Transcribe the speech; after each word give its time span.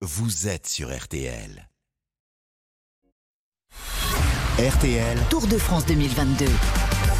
vous 0.00 0.46
êtes 0.46 0.68
sur 0.68 0.96
RTL. 0.96 1.68
RTL, 4.58 5.18
Tour 5.28 5.46
de 5.46 5.58
France 5.58 5.86
2022 5.86 6.46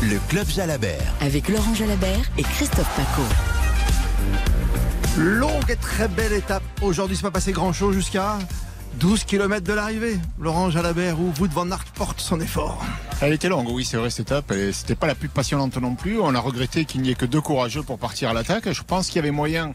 le 0.02 0.18
Club 0.28 0.46
Jalabert. 0.48 1.12
avec 1.20 1.48
Laurent 1.48 1.74
Jalabert 1.74 2.30
et 2.36 2.42
Christophe 2.42 2.88
Paco. 2.94 3.22
Longue 5.18 5.68
et 5.68 5.74
très 5.74 6.06
belle 6.06 6.32
étape. 6.32 6.62
Aujourd'hui, 6.80 7.16
c'est 7.16 7.22
pas 7.22 7.32
passé 7.32 7.50
grand 7.50 7.72
chose 7.72 7.96
jusqu'à 7.96 8.38
12 9.00 9.24
km 9.24 9.66
de 9.66 9.72
l'arrivée. 9.72 10.16
Laurent 10.38 10.70
Jalabert 10.70 11.18
ou 11.20 11.32
Wout 11.40 11.48
van 11.48 11.68
Aert 11.72 11.84
porte 11.96 12.20
son 12.20 12.40
effort. 12.40 12.84
Elle 13.20 13.32
était 13.32 13.48
longue, 13.48 13.68
oui, 13.70 13.84
c'est 13.84 13.96
vrai, 13.96 14.10
cette 14.10 14.28
étape. 14.28 14.52
Et 14.52 14.72
C'était 14.72 14.94
pas 14.94 15.08
la 15.08 15.16
plus 15.16 15.28
passionnante 15.28 15.76
non 15.78 15.96
plus. 15.96 16.20
On 16.20 16.32
a 16.32 16.40
regretté 16.40 16.84
qu'il 16.84 17.02
n'y 17.02 17.10
ait 17.10 17.16
que 17.16 17.26
deux 17.26 17.40
courageux 17.40 17.82
pour 17.82 17.98
partir 17.98 18.30
à 18.30 18.34
l'attaque. 18.34 18.70
Je 18.70 18.82
pense 18.84 19.08
qu'il 19.08 19.16
y 19.16 19.18
avait 19.18 19.32
moyen 19.32 19.72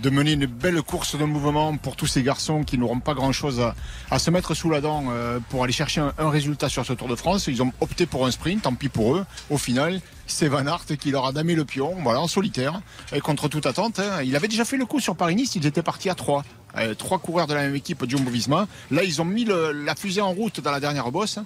de 0.00 0.10
mener 0.10 0.32
une 0.32 0.46
belle 0.46 0.80
course 0.82 1.16
de 1.16 1.24
mouvement 1.24 1.76
pour 1.76 1.96
tous 1.96 2.06
ces 2.06 2.22
garçons 2.22 2.62
qui 2.62 2.78
n'auront 2.78 3.00
pas 3.00 3.14
grand-chose 3.14 3.60
à, 3.60 3.74
à 4.10 4.18
se 4.18 4.30
mettre 4.30 4.54
sous 4.54 4.70
la 4.70 4.80
dent 4.80 5.06
euh, 5.10 5.40
pour 5.48 5.64
aller 5.64 5.72
chercher 5.72 6.00
un, 6.00 6.30
résultat 6.30 6.68
sur 6.68 6.86
ce 6.86 6.92
Tour 6.92 7.08
de 7.08 7.16
France. 7.16 7.46
Ils 7.46 7.62
ont 7.62 7.72
opté 7.80 8.06
pour 8.06 8.26
un 8.26 8.30
sprint, 8.30 8.62
tant 8.62 8.74
pis 8.74 8.88
pour 8.88 9.16
eux. 9.16 9.26
Au 9.50 9.58
final, 9.58 10.00
c'est 10.26 10.48
Van 10.48 10.66
Aert 10.66 10.84
qui 10.98 11.10
leur 11.10 11.26
a 11.26 11.32
damé 11.32 11.54
le 11.54 11.64
pion, 11.64 11.96
voilà, 12.02 12.20
en 12.20 12.28
solitaire, 12.28 12.80
et 13.12 13.20
contre 13.20 13.48
toute 13.48 13.66
attente. 13.66 13.98
hein. 13.98 14.22
Il 14.24 14.36
avait 14.36 14.48
déjà 14.48 14.64
fait 14.64 14.76
le 14.76 14.86
coup 14.86 15.00
sur 15.00 15.16
Paris-Nice, 15.16 15.56
ils 15.56 15.66
étaient 15.66 15.82
partis 15.82 16.10
à 16.10 16.14
trois. 16.14 16.44
Euh, 16.76 16.94
trois 16.94 17.18
coureurs 17.18 17.46
de 17.46 17.54
la 17.54 17.62
même 17.62 17.74
équipe, 17.74 18.04
Jumbo-Visma. 18.08 18.68
Là, 18.90 19.02
ils 19.02 19.20
ont 19.22 19.24
mis 19.24 19.46
la 19.46 19.94
fusée 19.94 20.20
en 20.20 20.32
route 20.32 20.60
dans 20.60 20.70
la 20.70 20.80
dernière 20.80 21.10
bosse. 21.10 21.38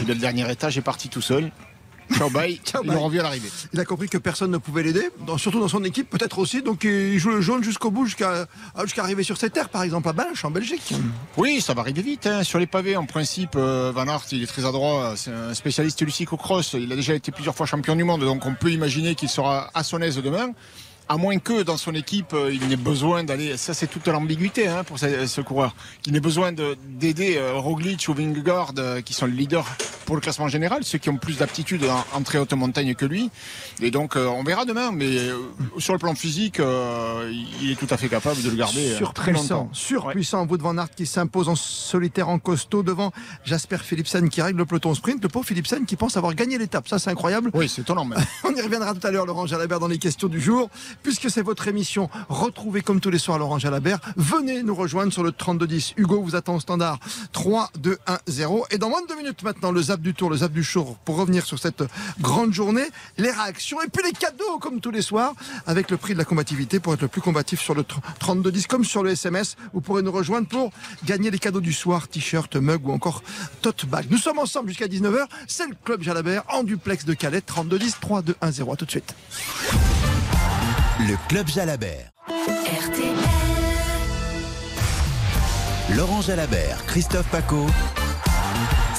Et 0.00 0.04
le 0.04 0.14
dernier 0.14 0.50
étage 0.50 0.78
est 0.78 0.82
parti 0.82 1.08
tout 1.08 1.20
seul. 1.20 1.50
Ciao 2.16 2.30
bye, 2.30 2.60
Ciao, 2.64 2.82
bye. 2.82 2.96
à 3.18 3.22
l'arrivée. 3.22 3.48
Il 3.72 3.80
a 3.80 3.84
compris 3.84 4.08
que 4.08 4.18
personne 4.18 4.50
ne 4.50 4.58
pouvait 4.58 4.82
l'aider, 4.82 5.08
surtout 5.36 5.60
dans 5.60 5.68
son 5.68 5.84
équipe, 5.84 6.08
peut-être 6.10 6.38
aussi. 6.38 6.62
Donc 6.62 6.84
il 6.84 7.18
joue 7.18 7.30
le 7.30 7.40
jaune 7.40 7.62
jusqu'au 7.62 7.90
bout, 7.90 8.06
jusqu'à 8.06 8.46
arriver 8.98 9.22
sur 9.22 9.36
cette 9.36 9.52
terre, 9.52 9.68
par 9.68 9.82
exemple 9.82 10.08
à 10.08 10.12
Binche, 10.12 10.44
en 10.44 10.50
Belgique. 10.50 10.94
Oui, 11.36 11.60
ça 11.60 11.74
va 11.74 11.82
arriver 11.82 12.02
vite. 12.02 12.26
hein. 12.26 12.42
Sur 12.44 12.58
les 12.58 12.66
pavés, 12.66 12.96
en 12.96 13.06
principe, 13.06 13.50
euh, 13.56 13.92
Van 13.94 14.06
Aert, 14.08 14.24
il 14.32 14.42
est 14.42 14.46
très 14.46 14.64
adroit. 14.64 15.14
C'est 15.16 15.30
un 15.32 15.54
spécialiste 15.54 16.02
du 16.04 16.10
cyclocross. 16.10 16.72
Il 16.74 16.90
a 16.92 16.96
déjà 16.96 17.14
été 17.14 17.30
plusieurs 17.32 17.54
fois 17.54 17.66
champion 17.66 17.94
du 17.96 18.04
monde, 18.04 18.20
donc 18.22 18.44
on 18.46 18.54
peut 18.54 18.70
imaginer 18.70 19.14
qu'il 19.14 19.28
sera 19.28 19.70
à 19.74 19.82
son 19.84 20.00
aise 20.00 20.16
demain. 20.18 20.50
À 21.10 21.16
moins 21.16 21.38
que 21.38 21.62
dans 21.62 21.78
son 21.78 21.94
équipe, 21.94 22.34
euh, 22.34 22.52
il 22.52 22.68
n'ait 22.68 22.76
besoin 22.76 23.24
d'aller. 23.24 23.56
Ça, 23.56 23.72
c'est 23.72 23.86
toute 23.86 24.06
l'ambiguïté 24.08 24.68
hein, 24.68 24.84
pour 24.84 24.98
ce, 24.98 25.26
ce 25.26 25.40
coureur. 25.40 25.74
Qu'il 26.02 26.12
n'ait 26.12 26.20
besoin 26.20 26.52
de- 26.52 26.76
d'aider 26.86 27.36
euh, 27.38 27.54
Roglic 27.54 28.06
ou 28.08 28.12
Vingegaard, 28.14 28.72
euh, 28.76 29.00
qui 29.00 29.14
sont 29.14 29.24
les 29.24 29.32
leaders 29.32 29.64
pour 30.08 30.16
le 30.16 30.22
classement 30.22 30.48
général, 30.48 30.84
ceux 30.84 30.96
qui 30.96 31.10
ont 31.10 31.18
plus 31.18 31.36
d'aptitude 31.36 31.84
en, 31.84 32.16
en 32.16 32.22
très 32.22 32.38
haute 32.38 32.54
montagne 32.54 32.94
que 32.94 33.04
lui. 33.04 33.30
Et 33.82 33.90
donc, 33.90 34.16
euh, 34.16 34.26
on 34.26 34.42
verra 34.42 34.64
demain. 34.64 34.90
Mais 34.90 35.18
euh, 35.18 35.36
sur 35.76 35.92
le 35.92 35.98
plan 35.98 36.14
physique, 36.14 36.60
euh, 36.60 37.30
il 37.60 37.72
est 37.72 37.74
tout 37.74 37.86
à 37.90 37.98
fait 37.98 38.08
capable 38.08 38.42
de 38.42 38.48
le 38.48 38.56
garder 38.56 38.94
Surpuissant, 38.94 39.68
surpuissant 39.74 40.46
Wout 40.46 40.56
van 40.62 40.78
Aert 40.78 40.94
qui 40.96 41.04
s'impose 41.04 41.50
en 41.50 41.56
solitaire 41.56 42.30
en 42.30 42.38
costaud 42.38 42.82
devant 42.82 43.12
Jasper 43.44 43.76
Philipsen 43.84 44.30
qui 44.30 44.40
règle 44.40 44.56
le 44.56 44.64
peloton 44.64 44.94
sprint. 44.94 45.22
Le 45.22 45.28
pauvre 45.28 45.44
Philipsen 45.44 45.84
qui 45.84 45.96
pense 45.96 46.16
avoir 46.16 46.34
gagné 46.34 46.56
l'étape. 46.56 46.88
Ça, 46.88 46.98
c'est 46.98 47.10
incroyable. 47.10 47.50
Oui, 47.52 47.68
c'est 47.68 47.82
étonnant 47.82 48.06
même. 48.06 48.18
On 48.44 48.54
y 48.54 48.62
reviendra 48.62 48.94
tout 48.94 49.06
à 49.06 49.10
l'heure, 49.10 49.26
Laurent 49.26 49.44
Jalabert, 49.44 49.78
dans 49.78 49.88
les 49.88 49.98
questions 49.98 50.28
du 50.28 50.40
jour. 50.40 50.70
Puisque 51.02 51.28
c'est 51.28 51.42
votre 51.42 51.68
émission, 51.68 52.08
retrouvez 52.30 52.80
comme 52.80 53.00
tous 53.00 53.10
les 53.10 53.18
soirs 53.18 53.38
Laurent 53.38 53.58
Jalabert. 53.58 53.98
Venez 54.16 54.62
nous 54.62 54.74
rejoindre 54.74 55.12
sur 55.12 55.22
le 55.22 55.32
3210. 55.32 55.92
Hugo 55.98 56.22
vous 56.22 56.34
attend 56.34 56.54
au 56.54 56.60
standard 56.60 56.98
3, 57.32 57.72
2, 57.78 57.98
1, 58.06 58.18
0. 58.26 58.64
Et 58.70 58.78
dans 58.78 58.88
moins 58.88 59.02
de 59.02 59.06
deux 59.06 59.16
minutes 59.16 59.42
maintenant, 59.42 59.70
le 59.70 59.82
zap 59.82 59.97
du 60.00 60.14
tour, 60.14 60.30
le 60.30 60.38
zap 60.38 60.52
du 60.52 60.62
jour, 60.62 60.96
pour 61.04 61.16
revenir 61.16 61.44
sur 61.44 61.58
cette 61.58 61.82
grande 62.20 62.52
journée, 62.52 62.86
les 63.16 63.30
réactions 63.30 63.80
et 63.82 63.88
puis 63.88 64.02
les 64.04 64.12
cadeaux 64.12 64.58
comme 64.60 64.80
tous 64.80 64.90
les 64.90 65.02
soirs, 65.02 65.34
avec 65.66 65.90
le 65.90 65.96
prix 65.96 66.12
de 66.14 66.18
la 66.18 66.24
combativité 66.24 66.80
pour 66.80 66.94
être 66.94 67.02
le 67.02 67.08
plus 67.08 67.20
combatif 67.20 67.60
sur 67.60 67.74
le 67.74 67.84
3210 67.84 68.66
comme 68.66 68.84
sur 68.84 69.02
le 69.02 69.10
SMS. 69.10 69.56
Vous 69.72 69.80
pourrez 69.80 70.02
nous 70.02 70.12
rejoindre 70.12 70.48
pour 70.48 70.70
gagner 71.04 71.30
les 71.30 71.38
cadeaux 71.38 71.60
du 71.60 71.72
soir, 71.72 72.08
t-shirt, 72.08 72.56
mug 72.56 72.86
ou 72.86 72.92
encore 72.92 73.22
tote 73.62 73.86
bag. 73.86 74.06
Nous 74.10 74.18
sommes 74.18 74.38
ensemble 74.38 74.68
jusqu'à 74.68 74.86
19h. 74.86 75.26
C'est 75.46 75.66
le 75.66 75.74
Club 75.84 76.02
Jalabert 76.02 76.42
en 76.48 76.62
duplex 76.62 77.04
de 77.04 77.14
Calais, 77.14 77.40
3210 77.40 77.96
3, 78.00 78.22
2, 78.22 78.36
1, 78.40 78.50
0. 78.52 78.72
À 78.72 78.76
tout 78.76 78.84
de 78.84 78.90
suite. 78.90 79.14
Le 81.00 81.16
Club 81.28 81.48
Jalabert. 81.48 82.10
RTL. 82.28 83.16
Laurent 85.96 86.20
Jalabert, 86.20 86.84
Christophe 86.86 87.26
Paco. 87.28 87.66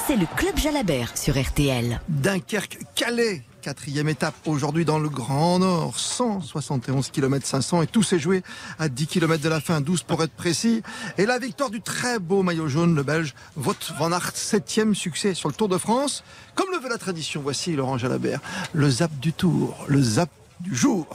C'est 0.10 0.16
le 0.16 0.26
Club 0.26 0.58
Jalabert 0.58 1.16
sur 1.16 1.40
RTL. 1.40 2.02
Dunkerque, 2.10 2.80
Calais. 2.96 3.44
Quatrième 3.62 4.10
étape 4.10 4.34
aujourd'hui 4.48 4.84
dans 4.84 4.98
le 4.98 5.08
Grand 5.08 5.60
Nord, 5.60 6.00
171 6.00 7.12
km 7.12 7.46
500 7.46 7.84
et 7.84 7.86
tout 7.86 8.02
s'est 8.02 8.18
joué 8.18 8.42
à 8.80 8.90
10 8.90 9.06
km 9.06 9.44
de 9.44 9.50
la 9.50 9.62
fin, 9.62 9.82
12 9.82 10.02
pour 10.02 10.24
être 10.24 10.32
précis. 10.32 10.82
Et 11.20 11.28
la 11.28 11.38
victoire 11.38 11.70
du 11.70 11.80
très 11.82 12.18
beau 12.18 12.42
maillot 12.42 12.68
jaune, 12.68 12.96
le 12.96 13.04
Belge 13.04 13.36
Wout 13.56 13.76
van 14.00 14.12
Aert, 14.12 14.32
septième 14.34 14.96
succès 14.96 15.36
sur 15.36 15.48
le 15.48 15.54
Tour 15.54 15.70
de 15.70 15.78
France. 15.78 16.24
Comme 16.56 16.72
le 16.72 16.80
veut 16.80 16.90
la 16.90 16.98
tradition, 16.98 17.42
voici 17.44 17.76
Laurent 17.76 18.00
Jalabert, 18.00 18.40
le 18.74 18.90
zap 18.90 19.12
du 19.20 19.32
Tour, 19.32 19.78
le 19.88 20.02
zap 20.02 20.32
du 20.60 20.76
jour. 20.76 21.06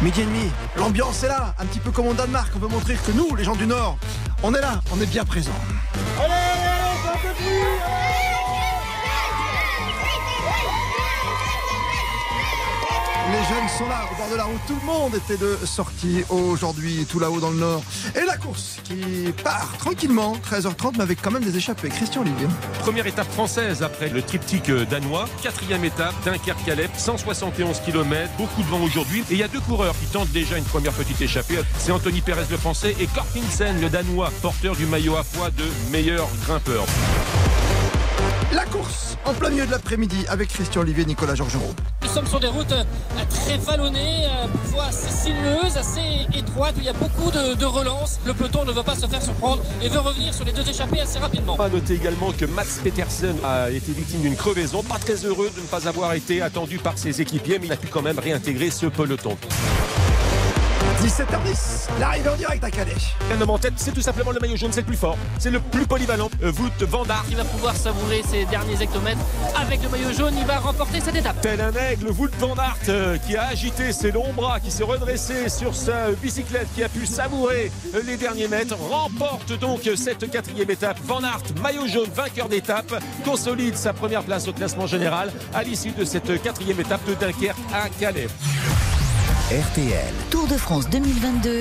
Midi 0.00 0.22
et 0.22 0.24
demi, 0.24 0.48
l'ambiance 0.78 1.22
est 1.24 1.28
là, 1.28 1.54
un 1.58 1.66
petit 1.66 1.80
peu 1.80 1.90
comme 1.90 2.06
au 2.06 2.14
Danemark, 2.14 2.50
on 2.56 2.58
veut 2.58 2.68
montrer 2.68 2.94
que 2.94 3.12
nous, 3.12 3.36
les 3.36 3.44
gens 3.44 3.56
du 3.56 3.66
Nord, 3.66 3.98
on 4.42 4.54
est 4.54 4.62
là, 4.62 4.80
on 4.92 5.00
est 5.02 5.06
bien 5.06 5.26
présents. 5.26 5.52
Les 13.30 13.44
jeunes 13.44 13.68
sont 13.76 13.86
là, 13.88 14.08
au 14.10 14.16
bord 14.16 14.30
de 14.30 14.36
la 14.36 14.44
route. 14.44 14.60
Tout 14.66 14.76
le 14.80 14.86
monde 14.86 15.14
était 15.14 15.36
de 15.36 15.58
sortie 15.66 16.24
aujourd'hui, 16.30 17.04
tout 17.04 17.18
là-haut 17.18 17.40
dans 17.40 17.50
le 17.50 17.58
nord. 17.58 17.82
Et 18.16 18.24
la 18.24 18.38
course 18.38 18.78
qui 18.84 19.32
part 19.44 19.76
tranquillement, 19.78 20.34
13h30, 20.50 20.92
mais 20.96 21.02
avec 21.02 21.20
quand 21.20 21.30
même 21.30 21.44
des 21.44 21.54
échappées. 21.54 21.90
Christian 21.90 22.22
Olivier. 22.22 22.46
Première 22.78 23.06
étape 23.06 23.30
française 23.30 23.82
après 23.82 24.08
le 24.08 24.22
triptyque 24.22 24.70
euh, 24.70 24.86
danois. 24.86 25.26
Quatrième 25.42 25.84
étape, 25.84 26.14
Dunkerque-Calais, 26.24 26.88
171 26.96 27.80
km, 27.80 28.30
beaucoup 28.38 28.62
de 28.62 28.68
vent 28.68 28.80
aujourd'hui. 28.80 29.20
Et 29.30 29.34
il 29.34 29.38
y 29.38 29.42
a 29.42 29.48
deux 29.48 29.60
coureurs 29.60 29.94
qui 29.98 30.06
tentent 30.06 30.30
déjà 30.30 30.56
une 30.56 30.64
première 30.64 30.92
petite 30.92 31.20
échappée. 31.20 31.58
C'est 31.78 31.92
Anthony 31.92 32.22
Perez 32.22 32.46
le 32.50 32.56
français 32.56 32.96
et 32.98 33.06
Korkinsen 33.08 33.78
le 33.78 33.90
danois, 33.90 34.32
porteur 34.40 34.74
du 34.74 34.86
maillot 34.86 35.16
à 35.16 35.24
poids 35.24 35.50
de 35.50 35.64
meilleur 35.92 36.28
grimpeur. 36.46 36.86
La 38.52 38.64
course 38.64 39.18
en 39.26 39.34
plein 39.34 39.50
milieu 39.50 39.66
de 39.66 39.70
l'après-midi 39.70 40.24
avec 40.28 40.48
Christian 40.48 40.80
Olivier 40.80 41.02
et 41.02 41.06
Nicolas 41.06 41.34
Georgerot. 41.34 41.74
Nous 42.08 42.14
sommes 42.14 42.26
sur 42.26 42.40
des 42.40 42.48
routes 42.48 42.72
euh, 42.72 42.84
très 43.28 43.58
vallonnées, 43.58 44.24
euh, 44.24 44.46
parfois 44.48 44.84
assez 44.84 45.10
sinueuses, 45.10 45.76
assez 45.76 46.26
étroites, 46.34 46.74
où 46.76 46.80
il 46.80 46.86
y 46.86 46.88
a 46.88 46.94
beaucoup 46.94 47.30
de, 47.30 47.64
relances. 47.66 48.18
Le 48.24 48.32
peloton 48.32 48.64
ne 48.64 48.72
veut 48.72 48.82
pas 48.82 48.94
se 48.94 49.06
faire 49.06 49.20
surprendre 49.20 49.62
et 49.82 49.90
veut 49.90 49.98
revenir 49.98 50.32
sur 50.32 50.46
les 50.46 50.52
deux 50.52 50.66
échappées 50.66 51.02
assez 51.02 51.18
rapidement. 51.18 51.56
À 51.60 51.68
noter 51.68 51.94
également 51.94 52.32
que 52.32 52.46
Mats 52.46 52.80
Petersen 52.82 53.36
a 53.44 53.70
été 53.70 53.92
victime 53.92 54.22
d'une 54.22 54.36
crevaison. 54.36 54.82
Pas 54.82 54.98
très 54.98 55.26
heureux 55.26 55.50
de 55.54 55.60
ne 55.60 55.66
pas 55.66 55.86
avoir 55.86 56.14
été 56.14 56.40
attendu 56.40 56.78
par 56.78 56.96
ses 56.96 57.20
équipiers, 57.20 57.58
mais 57.58 57.66
il 57.66 57.72
a 57.72 57.76
pu 57.76 57.88
quand 57.88 58.02
même 58.02 58.18
réintégrer 58.18 58.70
ce 58.70 58.86
peloton. 58.86 59.36
17h10, 61.02 61.88
l'arrivée 62.00 62.28
en 62.28 62.34
direct 62.34 62.64
à 62.64 62.70
Calais. 62.72 62.96
Un 63.32 63.40
homme 63.40 63.50
en 63.50 63.58
tête, 63.58 63.74
c'est 63.76 63.92
tout 63.92 64.00
simplement 64.00 64.32
le 64.32 64.40
maillot 64.40 64.56
jaune, 64.56 64.72
c'est 64.72 64.80
le 64.80 64.86
plus 64.86 64.96
fort. 64.96 65.16
C'est 65.38 65.50
le 65.50 65.60
plus 65.60 65.86
polyvalent. 65.86 66.28
Euh, 66.42 66.50
Wout 66.58 66.86
van 66.86 67.04
Aert, 67.04 67.24
Il 67.30 67.36
va 67.36 67.44
pouvoir 67.44 67.76
savourer 67.76 68.22
ses 68.28 68.44
derniers 68.46 68.82
hectomètres 68.82 69.20
avec 69.56 69.80
le 69.82 69.88
maillot 69.90 70.12
jaune. 70.12 70.34
Il 70.36 70.44
va 70.44 70.58
remporter 70.58 71.00
cette 71.00 71.14
étape. 71.14 71.40
Tel 71.40 71.60
un 71.60 71.72
aigle, 71.72 72.08
Wout 72.10 72.30
van 72.40 72.56
Aert 72.56 72.78
euh, 72.88 73.16
qui 73.18 73.36
a 73.36 73.46
agité 73.46 73.92
ses 73.92 74.10
longs 74.10 74.32
bras, 74.32 74.58
qui 74.58 74.72
s'est 74.72 74.82
redressé 74.82 75.48
sur 75.48 75.72
sa 75.72 76.10
bicyclette, 76.20 76.66
qui 76.74 76.82
a 76.82 76.88
pu 76.88 77.06
savourer 77.06 77.70
les 78.04 78.16
derniers 78.16 78.48
mètres, 78.48 78.76
remporte 78.90 79.56
donc 79.60 79.88
cette 79.96 80.28
quatrième 80.28 80.70
étape. 80.70 80.98
Van 81.04 81.22
Aert, 81.22 81.42
maillot 81.62 81.86
jaune, 81.86 82.10
vainqueur 82.12 82.48
d'étape, 82.48 82.92
consolide 83.24 83.76
sa 83.76 83.92
première 83.92 84.24
place 84.24 84.48
au 84.48 84.52
classement 84.52 84.88
général 84.88 85.30
à 85.54 85.62
l'issue 85.62 85.92
de 85.92 86.04
cette 86.04 86.42
quatrième 86.42 86.80
étape 86.80 87.04
de 87.06 87.14
Dunkerque 87.14 87.56
à 87.72 87.88
Calais. 88.00 88.26
RTL. 89.50 90.12
Tour 90.30 90.46
de 90.46 90.58
France 90.58 90.90
2022. 90.90 91.60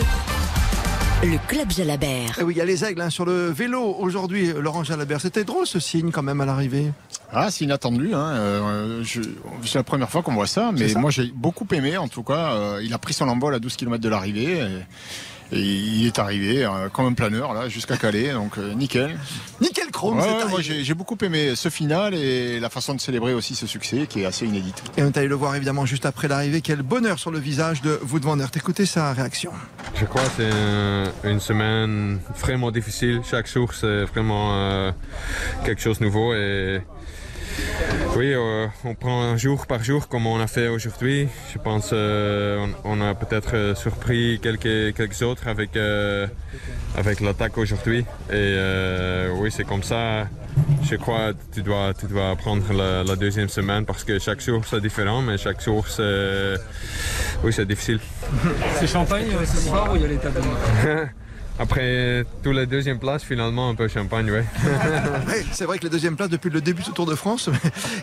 Le 1.24 1.48
Club 1.48 1.72
Jalabert. 1.72 2.38
Et 2.38 2.44
oui, 2.44 2.54
il 2.54 2.58
y 2.58 2.62
a 2.62 2.66
les 2.66 2.84
aigles 2.84 3.00
hein, 3.00 3.10
sur 3.10 3.24
le 3.24 3.50
vélo 3.50 3.96
aujourd'hui, 3.98 4.52
Laurent 4.52 4.84
Jalabert. 4.84 5.22
C'était 5.22 5.46
drôle 5.46 5.66
ce 5.66 5.80
signe 5.80 6.12
quand 6.12 6.22
même 6.22 6.42
à 6.42 6.46
l'arrivée. 6.46 6.92
Ah, 7.32 7.50
c'est 7.50 7.64
inattendu. 7.64 8.14
Hein. 8.14 8.28
euh, 8.36 9.04
c'est 9.64 9.76
la 9.76 9.84
première 9.84 10.10
fois 10.10 10.22
qu'on 10.22 10.34
voit 10.34 10.48
ça, 10.48 10.74
mais 10.74 10.90
ça. 10.90 11.00
moi 11.00 11.12
j'ai 11.12 11.32
beaucoup 11.34 11.66
aimé. 11.72 11.96
En 11.96 12.10
tout 12.10 12.24
cas, 12.24 12.52
euh, 12.56 12.82
il 12.84 12.94
a 12.94 12.98
pris 12.98 13.14
son 13.14 13.30
envol 13.30 13.56
à 13.56 13.60
12 13.60 13.78
km 13.78 14.04
de 14.04 14.10
l'arrivée. 14.10 14.58
Et... 14.58 14.84
Et 15.52 15.62
il 15.62 16.06
est 16.06 16.20
arrivé 16.20 16.66
euh, 16.66 16.90
comme 16.90 17.06
un 17.06 17.14
planeur 17.14 17.54
là 17.54 17.70
jusqu'à 17.70 17.96
Calais, 17.96 18.34
donc 18.34 18.58
euh, 18.58 18.74
nickel. 18.74 19.18
Nickel 19.62 19.87
Chrome, 19.98 20.18
Ouais, 20.20 20.24
c'est 20.24 20.44
ouais, 20.46 20.50
moi 20.52 20.62
j'ai 20.62 20.94
beaucoup 20.94 21.18
aimé 21.24 21.54
ce 21.56 21.70
final 21.70 22.14
et 22.14 22.60
la 22.60 22.70
façon 22.70 22.94
de 22.94 23.00
célébrer 23.02 23.34
aussi 23.34 23.56
ce 23.56 23.66
succès 23.66 24.06
qui 24.08 24.22
est 24.22 24.26
assez 24.26 24.46
inédite. 24.46 24.84
Et 24.96 25.02
on 25.02 25.08
est 25.08 25.18
allé 25.18 25.28
le 25.28 25.34
voir 25.34 25.56
évidemment 25.56 25.88
juste 25.88 26.06
après 26.06 26.28
l'arrivée. 26.28 26.62
Quel 26.62 26.84
bonheur 26.84 27.18
sur 27.18 27.32
le 27.32 27.40
visage 27.40 27.82
de 27.82 28.00
Wout 28.12 28.20
van 28.24 28.40
Aert. 28.40 28.52
Écoutez 28.56 28.86
sa 28.86 29.12
réaction. 29.14 29.52
Je 29.96 30.06
crois 30.06 30.22
que 30.22 30.30
c'est 30.38 30.52
un- 30.52 31.32
une 31.32 31.40
semaine 31.40 32.20
vraiment 32.40 32.70
difficile. 32.70 33.22
Chaque 33.28 33.52
jour, 33.52 33.74
c'est 33.74 34.04
vraiment 34.04 34.52
euh, 34.54 34.92
quelque 35.66 35.82
chose 35.82 35.98
de 35.98 36.04
nouveau. 36.06 36.34
Et 36.36 36.80
oui, 38.16 38.34
euh, 38.34 38.68
on 38.84 38.96
prend 38.96 39.38
jour 39.38 39.68
par 39.68 39.84
jour 39.84 40.08
comme 40.08 40.26
on 40.28 40.40
a 40.40 40.48
fait 40.48 40.68
aujourd'hui. 40.68 41.28
Je 41.54 41.60
pense 41.60 41.92
euh, 41.94 42.66
on, 42.84 43.00
on 43.00 43.02
a 43.02 43.14
peut-être 43.14 43.56
euh, 43.56 43.76
surpris 43.76 44.40
quelques, 44.42 44.96
quelques 44.96 45.22
autres 45.22 45.48
avec, 45.48 45.76
euh, 45.76 46.28
avec 46.98 47.20
l'attaque 47.20 47.58
aujourd'hui. 47.58 48.06
Et 48.32 48.58
oui, 49.36 49.52
c'est 49.52 49.66
comme 49.66 49.84
ça. 49.84 50.28
Je 50.84 50.96
crois 50.96 51.34
que 51.34 51.38
tu 51.54 51.62
dois, 51.62 51.94
tu 51.94 52.08
dois 52.08 52.36
prendre 52.36 52.74
la, 52.74 53.04
la 53.04 53.16
deuxième 53.16 53.50
semaine 53.50 53.86
parce 53.86 54.04
que 54.04 54.18
chaque 54.18 54.42
jour 54.42 54.64
c'est 54.66 54.82
différent, 54.82 55.22
mais 55.22 55.38
chaque 55.38 55.62
jour 55.64 55.88
c'est 55.88 56.56
oui, 57.44 57.54
c'est 57.54 57.66
difficile. 57.68 58.00
C'est 58.80 58.88
champagne 58.88 59.28
ce 59.46 59.58
soir 59.58 59.92
ou 59.94 59.96
il 59.96 60.02
y 60.02 60.06
a 60.06 60.08
l'étape 60.08 60.34
demain 60.34 61.10
Après 61.60 62.26
tous 62.44 62.52
les 62.52 62.68
deuxièmes 62.68 63.00
places, 63.00 63.24
finalement 63.24 63.70
un 63.70 63.76
peu 63.76 63.88
champagne, 63.88 64.30
oui. 64.32 64.42
Oui, 65.28 65.46
c'est 65.52 65.66
vrai 65.66 65.80
que 65.80 65.84
les 65.84 65.90
deuxièmes 65.90 66.16
places 66.16 66.30
depuis 66.30 66.50
le 66.50 66.62
début 66.62 66.84
du 66.84 66.92
Tour 66.92 67.06
de 67.06 67.16
France, 67.16 67.50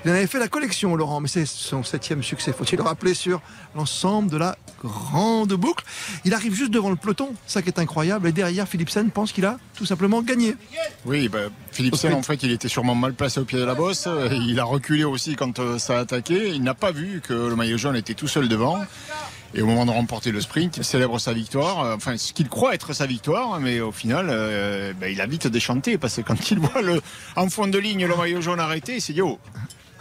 il 0.04 0.10
en 0.10 0.14
avait 0.14 0.26
fait 0.26 0.40
la 0.40 0.48
collection, 0.48 0.96
Laurent, 0.96 1.20
mais 1.20 1.28
c'est 1.28 1.46
son 1.46 1.84
septième 1.84 2.22
succès, 2.22 2.52
faut-il 2.52 2.76
le 2.76 2.82
rappeler, 2.82 3.14
sur 3.14 3.40
l'ensemble 3.76 4.30
de 4.30 4.36
la 4.36 4.56
grande 4.82 5.52
boucle. 5.52 5.84
Il 6.24 6.34
arrive 6.34 6.54
juste 6.54 6.72
devant 6.72 6.90
le 6.90 6.96
peloton, 6.96 7.34
ça 7.46 7.62
qui 7.62 7.68
est 7.68 7.78
incroyable, 7.78 8.28
et 8.28 8.32
derrière, 8.32 8.66
Philipsen 8.66 9.10
pense 9.10 9.32
qu'il 9.32 9.44
a 9.44 9.58
tout 9.76 9.86
simplement 9.86 10.20
gagné. 10.22 10.56
Oui, 11.04 11.28
bah, 11.28 11.38
Philipsen, 11.70 12.12
en 12.12 12.22
fait, 12.22 12.42
il 12.42 12.50
était 12.50 12.68
sûrement 12.68 12.94
mal 12.94 13.14
placé 13.14 13.40
au 13.40 13.44
pied 13.44 13.58
de 13.58 13.64
la 13.64 13.74
bosse. 13.74 14.08
Il 14.32 14.58
a 14.58 14.64
reculé 14.64 15.04
aussi 15.04 15.36
quand 15.36 15.58
euh, 15.58 15.78
ça 15.78 15.98
a 15.98 16.00
attaqué. 16.00 16.50
Il 16.54 16.62
n'a 16.62 16.74
pas 16.74 16.92
vu 16.92 17.20
que 17.20 17.32
le 17.32 17.56
maillot 17.56 17.78
jaune 17.78 17.96
était 17.96 18.14
tout 18.14 18.28
seul 18.28 18.48
devant. 18.48 18.80
Et 19.56 19.62
au 19.62 19.66
moment 19.66 19.86
de 19.86 19.90
remporter 19.92 20.32
le 20.32 20.40
sprint, 20.40 20.78
il 20.78 20.84
célèbre 20.84 21.18
sa 21.20 21.32
victoire. 21.32 21.84
Euh, 21.84 21.94
Enfin, 21.94 22.16
ce 22.16 22.32
qu'il 22.32 22.48
croit 22.48 22.74
être 22.74 22.92
sa 22.92 23.06
victoire, 23.06 23.60
mais 23.60 23.80
au 23.80 23.92
final, 23.92 24.26
euh, 24.28 24.92
ben, 24.98 25.12
il 25.12 25.20
a 25.20 25.26
vite 25.26 25.46
déchanté 25.46 25.96
parce 25.96 26.16
que 26.16 26.22
quand 26.22 26.50
il 26.50 26.58
voit 26.58 26.82
le, 26.82 27.00
en 27.36 27.48
fond 27.48 27.68
de 27.68 27.78
ligne 27.78 28.04
le 28.06 28.16
maillot 28.16 28.40
jaune 28.40 28.58
arrêté, 28.58 28.96
il 28.96 29.00
s'est 29.00 29.12
dit 29.12 29.22
oh, 29.22 29.38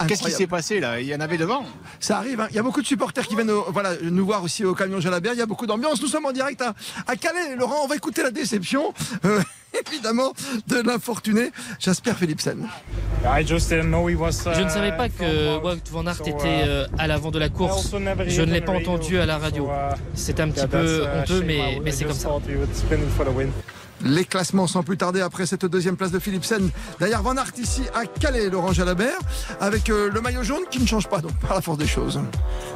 qu'est-ce 0.07 0.21
qui 0.23 0.31
s'est 0.37 0.47
passé 0.47 0.79
là? 0.79 0.99
Il 0.99 1.07
y 1.07 1.15
en 1.15 1.19
avait 1.19 1.37
devant. 1.37 1.65
Ça 1.99 2.17
arrive, 2.17 2.39
hein. 2.41 2.47
il 2.49 2.55
y 2.55 2.59
a 2.59 2.63
beaucoup 2.63 2.81
de 2.81 2.87
supporters 2.87 3.25
qui 3.27 3.35
viennent 3.35 3.51
au- 3.51 3.71
voilà, 3.71 3.91
nous 4.01 4.25
voir 4.25 4.43
aussi 4.43 4.65
au 4.65 4.73
camion 4.73 4.99
Jalabert, 4.99 5.33
il 5.33 5.39
y 5.39 5.41
a 5.41 5.45
beaucoup 5.45 5.65
d'ambiance. 5.67 6.01
Nous 6.01 6.07
sommes 6.07 6.25
en 6.25 6.31
direct 6.31 6.61
à, 6.61 6.73
à 7.07 7.15
Calais, 7.15 7.55
Laurent, 7.57 7.81
on 7.83 7.87
va 7.87 7.95
écouter 7.95 8.23
la 8.23 8.31
déception, 8.31 8.93
euh, 9.25 9.41
évidemment, 9.87 10.33
de 10.67 10.81
l'infortuné 10.81 11.51
Jasper 11.79 12.13
Philipsen. 12.13 12.67
Je 14.53 14.61
ne 14.61 14.69
savais 14.69 14.95
pas 14.97 15.09
que 15.09 15.57
Wout 15.63 15.81
van 15.91 16.05
Aert 16.07 16.21
était 16.27 16.63
euh, 16.67 16.85
à 16.97 17.07
l'avant 17.07 17.31
de 17.31 17.39
la 17.39 17.49
course. 17.49 17.87
Je 18.27 18.41
ne 18.41 18.51
l'ai 18.51 18.61
pas 18.61 18.73
entendu 18.73 19.17
à 19.19 19.25
la 19.25 19.37
radio. 19.37 19.69
C'est 20.15 20.39
un 20.39 20.49
petit 20.49 20.67
peu 20.67 21.03
honteux, 21.21 21.43
mais, 21.45 21.79
mais 21.83 21.91
c'est 21.91 22.03
comme 22.05 22.13
ça. 22.13 22.29
Les 24.03 24.25
classements 24.25 24.67
sans 24.67 24.83
plus 24.83 24.97
tarder 24.97 25.21
après 25.21 25.45
cette 25.45 25.65
deuxième 25.65 25.95
place 25.95 26.11
de 26.11 26.19
Philipsen. 26.19 26.69
Derrière 26.99 27.23
Van 27.23 27.35
Aert 27.37 27.53
ici 27.57 27.83
à 27.93 28.05
Calais, 28.05 28.49
Laurent 28.49 28.73
Jalabert, 28.73 29.19
avec 29.59 29.89
euh, 29.89 30.09
le 30.11 30.21
maillot 30.21 30.43
jaune 30.43 30.63
qui 30.69 30.79
ne 30.79 30.85
change 30.85 31.07
pas, 31.07 31.19
donc 31.19 31.33
par 31.39 31.55
la 31.55 31.61
force 31.61 31.77
des 31.77 31.87
choses. 31.87 32.19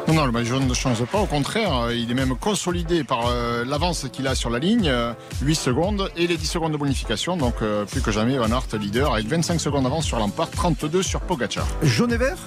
Non, 0.08 0.14
non, 0.14 0.26
le 0.26 0.32
maillot 0.32 0.46
jaune 0.46 0.68
ne 0.68 0.74
change 0.74 1.04
pas. 1.06 1.20
Au 1.20 1.26
contraire, 1.26 1.76
euh, 1.76 1.96
il 1.96 2.10
est 2.10 2.14
même 2.14 2.36
consolidé 2.38 3.04
par 3.04 3.28
euh, 3.28 3.66
l'avance 3.66 4.06
qu'il 4.12 4.26
a 4.28 4.36
sur 4.36 4.50
la 4.50 4.60
ligne, 4.60 4.88
euh, 4.88 5.12
8 5.42 5.56
secondes 5.56 6.10
et 6.16 6.28
les 6.28 6.38
10 6.38 6.46
secondes 6.46 6.72
de 6.72 6.78
bonification. 6.78 7.36
Donc 7.36 7.56
plus 7.92 8.02
que 8.02 8.12
jamais, 8.12 8.38
Van 8.38 8.50
Aert 8.50 8.80
leader 8.80 9.14
avec 9.14 9.28
25 9.28 9.60
secondes 9.60 9.84
d'avance 9.84 10.06
sur 10.06 10.20
Lampard, 10.20 10.50
32 10.50 11.02
sur 11.04 11.20
Pogacar. 11.22 11.68
Jaune 11.84 12.14
et 12.14 12.18
vert? 12.18 12.38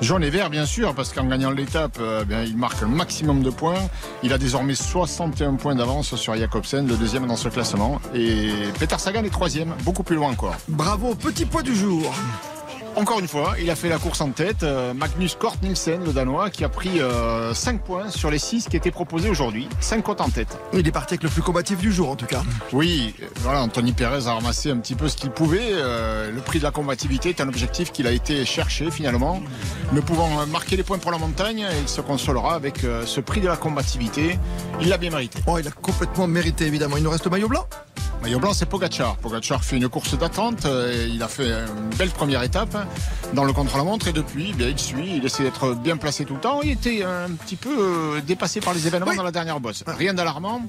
Jaune 0.00 0.24
et 0.24 0.30
vert, 0.30 0.50
bien 0.50 0.66
sûr, 0.66 0.94
parce 0.94 1.12
qu'en 1.12 1.24
gagnant 1.24 1.50
l'étape, 1.50 1.98
euh, 2.00 2.24
bien, 2.24 2.42
il 2.42 2.56
marque 2.56 2.80
le 2.80 2.88
maximum 2.88 3.42
de 3.42 3.50
points. 3.50 3.88
Il 4.22 4.32
a 4.32 4.38
désormais 4.38 4.74
61 4.74 5.54
points 5.54 5.74
d'avance 5.74 6.14
sur 6.16 6.34
Jacobsen, 6.34 6.86
le 6.86 6.96
deuxième 6.96 7.26
dans 7.26 7.36
ce 7.36 7.48
classement. 7.48 8.00
Et 8.14 8.50
Peter 8.78 8.96
Sagan 8.98 9.24
est 9.24 9.30
troisième, 9.30 9.74
beaucoup 9.84 10.02
plus 10.02 10.16
loin 10.16 10.30
encore. 10.30 10.56
Bravo, 10.68 11.14
petit 11.14 11.46
poids 11.46 11.62
du 11.62 11.74
jour. 11.74 12.12
Encore 12.96 13.18
une 13.18 13.26
fois, 13.26 13.54
il 13.60 13.68
a 13.70 13.74
fait 13.74 13.88
la 13.88 13.98
course 13.98 14.20
en 14.20 14.30
tête. 14.30 14.62
euh, 14.62 14.94
Magnus 14.94 15.34
Kort 15.34 15.56
Nielsen, 15.62 16.04
le 16.04 16.12
Danois, 16.12 16.48
qui 16.50 16.64
a 16.64 16.68
pris 16.68 17.00
5 17.52 17.80
points 17.82 18.08
sur 18.08 18.30
les 18.30 18.38
6 18.38 18.68
qui 18.68 18.76
étaient 18.76 18.92
proposés 18.92 19.28
aujourd'hui. 19.28 19.68
5 19.80 20.02
côtes 20.02 20.20
en 20.20 20.28
tête. 20.28 20.56
Il 20.72 20.86
est 20.86 20.92
parti 20.92 21.14
avec 21.14 21.24
le 21.24 21.28
plus 21.28 21.42
combatif 21.42 21.78
du 21.78 21.92
jour 21.92 22.10
en 22.10 22.16
tout 22.16 22.26
cas. 22.26 22.42
Oui, 22.72 23.14
euh, 23.20 23.26
voilà, 23.40 23.62
Anthony 23.62 23.92
Perez 23.92 24.28
a 24.28 24.34
ramassé 24.34 24.70
un 24.70 24.76
petit 24.76 24.94
peu 24.94 25.08
ce 25.08 25.16
qu'il 25.16 25.30
pouvait. 25.30 25.70
Euh, 25.72 26.30
le 26.30 26.40
prix 26.40 26.58
de 26.60 26.64
la 26.64 26.70
combativité 26.70 27.30
est 27.30 27.40
un 27.40 27.48
objectif 27.48 27.90
qu'il 27.90 28.06
a 28.06 28.12
été 28.12 28.44
cherché 28.44 28.90
finalement. 28.92 29.42
Ne 29.92 30.00
pouvant 30.00 30.40
euh, 30.40 30.46
marquer 30.46 30.76
les 30.76 30.84
points 30.84 30.98
pour 30.98 31.10
la 31.10 31.18
montagne, 31.18 31.66
il 31.82 31.88
se 31.88 32.00
consolera 32.00 32.54
avec 32.54 32.84
euh, 32.84 33.04
ce 33.06 33.20
prix 33.20 33.40
de 33.40 33.48
la 33.48 33.56
combativité. 33.56 34.38
Il 34.80 34.88
l'a 34.88 34.98
bien 34.98 35.10
mérité. 35.10 35.40
Oh, 35.48 35.58
il 35.58 35.66
a 35.66 35.72
complètement 35.72 36.28
mérité 36.28 36.66
évidemment. 36.66 36.96
Il 36.96 37.02
nous 37.02 37.10
reste 37.10 37.24
le 37.24 37.30
maillot 37.32 37.48
blanc. 37.48 37.66
Maillot 38.24 38.38
blanc, 38.40 38.54
c'est 38.54 38.64
Pogacar. 38.64 39.16
Pogacar 39.18 39.62
fait 39.62 39.76
une 39.76 39.86
course 39.90 40.16
d'attente. 40.18 40.64
euh, 40.64 41.06
Il 41.12 41.22
a 41.22 41.28
fait 41.28 41.46
une 41.50 41.90
belle 41.98 42.08
première 42.08 42.42
étape 42.42 42.74
dans 43.34 43.44
le 43.44 43.52
contre-la-montre 43.52 44.08
et 44.08 44.14
depuis, 44.14 44.48
eh 44.50 44.54
bien, 44.54 44.68
il 44.68 44.78
suit. 44.78 45.16
Il 45.18 45.26
essaie 45.26 45.42
d'être 45.42 45.74
bien 45.74 45.98
placé 45.98 46.24
tout 46.24 46.32
le 46.32 46.40
temps. 46.40 46.60
Il 46.62 46.70
était 46.70 47.02
un 47.04 47.30
petit 47.32 47.56
peu 47.56 47.68
euh, 48.16 48.20
dépassé 48.22 48.60
par 48.60 48.72
les 48.72 48.86
événements 48.86 49.10
Oui. 49.10 49.16
dans 49.18 49.24
la 49.24 49.30
dernière 49.30 49.60
bosse. 49.60 49.84
Rien 49.86 50.14
d'alarmant, 50.14 50.62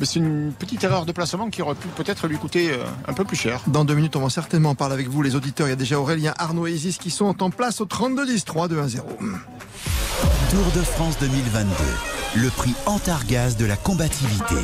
mais 0.00 0.06
c'est 0.06 0.20
une 0.20 0.52
petite 0.58 0.84
erreur 0.84 1.04
de 1.04 1.12
placement 1.12 1.50
qui 1.50 1.60
aurait 1.60 1.74
pu 1.74 1.88
peut-être 1.88 2.28
lui 2.28 2.38
coûter 2.38 2.70
euh, 2.72 2.78
un 3.06 3.12
peu 3.12 3.24
plus 3.24 3.36
cher. 3.36 3.60
Dans 3.66 3.84
deux 3.84 3.94
minutes, 3.94 4.16
on 4.16 4.20
va 4.22 4.30
certainement 4.30 4.70
en 4.70 4.74
parler 4.74 4.94
avec 4.94 5.08
vous, 5.08 5.20
les 5.20 5.34
auditeurs. 5.36 5.66
Il 5.66 5.70
y 5.70 5.74
a 5.74 5.76
déjà 5.76 6.00
Aurélien, 6.00 6.32
Arnaud 6.38 6.66
et 6.66 6.72
Isis 6.72 6.96
qui 6.96 7.10
sont 7.10 7.42
en 7.42 7.50
place 7.50 7.82
au 7.82 7.84
32-10, 7.84 8.44
3, 8.44 8.68
2, 8.68 8.78
1, 8.80 8.88
0. 8.88 9.06
Tour 10.50 10.64
de 10.74 10.80
France 10.82 11.18
2022. 11.20 11.68
Le 12.36 12.48
prix 12.48 12.72
Antargaz 12.86 13.58
de 13.58 13.66
la 13.66 13.76
combativité. 13.76 14.54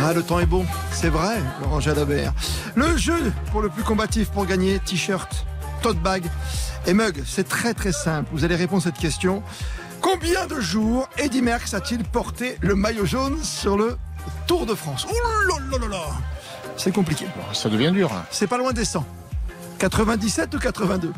Ah, 0.00 0.12
le 0.12 0.22
temps 0.22 0.40
est 0.40 0.46
bon, 0.46 0.64
c'est 0.90 1.10
vrai, 1.10 1.36
Laurent 1.60 1.78
Jalabert. 1.80 2.32
Le 2.74 2.96
jeu 2.96 3.32
pour 3.52 3.60
le 3.62 3.68
plus 3.68 3.82
combatif 3.84 4.30
pour 4.30 4.46
gagner 4.46 4.78
t-shirt, 4.80 5.46
tote 5.82 5.98
bag 5.98 6.24
et 6.86 6.94
mug, 6.94 7.22
c'est 7.26 7.48
très 7.48 7.74
très 7.74 7.92
simple. 7.92 8.28
Vous 8.32 8.44
allez 8.44 8.56
répondre 8.56 8.82
à 8.82 8.84
cette 8.86 8.98
question. 8.98 9.42
Combien 10.00 10.46
de 10.46 10.60
jours 10.60 11.08
Eddy 11.18 11.42
Merckx 11.42 11.74
a-t-il 11.74 12.02
porté 12.04 12.56
le 12.60 12.74
maillot 12.74 13.06
jaune 13.06 13.40
sur 13.42 13.76
le 13.76 13.96
Tour 14.46 14.66
de 14.66 14.74
France 14.74 15.04
Ouh 15.04 15.48
là 15.48 15.56
là 15.70 15.78
là 15.78 15.88
là 15.88 16.04
C'est 16.76 16.92
compliqué. 16.92 17.26
Ça 17.52 17.68
devient 17.68 17.92
dur. 17.92 18.08
là. 18.12 18.24
C'est 18.30 18.46
pas 18.48 18.58
loin 18.58 18.72
des 18.72 18.84
100. 18.84 19.04
97 19.78 20.54
ou 20.54 20.58
82 20.58 21.12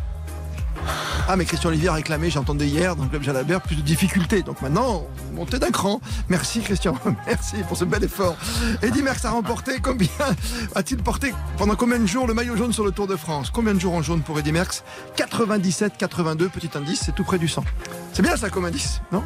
Ah, 1.27 1.37
mais 1.37 1.47
Christian 1.47 1.71
Olivier 1.71 1.89
a 1.89 1.95
réclamé, 1.95 2.29
j'entendais 2.29 2.67
hier 2.67 2.97
dans 2.97 3.05
le 3.05 3.09
club 3.09 3.23
Jalabert, 3.23 3.63
plus 3.63 3.77
de 3.77 3.81
difficultés. 3.81 4.43
Donc 4.43 4.61
maintenant, 4.61 5.07
montée 5.33 5.59
d'un 5.59 5.71
cran. 5.71 6.01
Merci 6.29 6.61
Christian, 6.61 6.95
merci 7.27 7.57
pour 7.67 7.79
ce 7.79 7.87
bel 7.87 8.05
effort. 8.05 8.37
Eddy 8.83 9.03
Merckx 9.03 9.25
a 9.25 9.31
remporté 9.31 9.81
combien 9.81 10.09
A-t-il 10.75 11.03
porté 11.03 11.33
pendant 11.57 11.77
combien 11.77 11.99
de 11.99 12.07
jours 12.07 12.27
le 12.27 12.35
maillot 12.35 12.57
jaune 12.57 12.75
sur 12.75 12.85
le 12.85 12.93
Tour 12.93 13.07
de 13.07 13.17
France? 13.17 13.51
Combien 13.51 13.73
de 13.73 13.81
jours 13.81 13.95
en 13.95 14.03
jaune 14.03 14.21
pour 14.21 14.39
Eddy 14.39 14.53
Merckx? 14.53 14.83
97, 15.17 15.95
82, 15.97 16.51
petit 16.51 16.71
indice, 16.75 17.01
c'est 17.07 17.15
tout 17.15 17.25
près 17.25 17.39
du 17.39 17.49
100. 17.49 17.65
C'est 18.13 18.23
bien 18.23 18.37
ça 18.37 18.51
comme 18.51 18.67
indice, 18.67 19.01
non? 19.11 19.23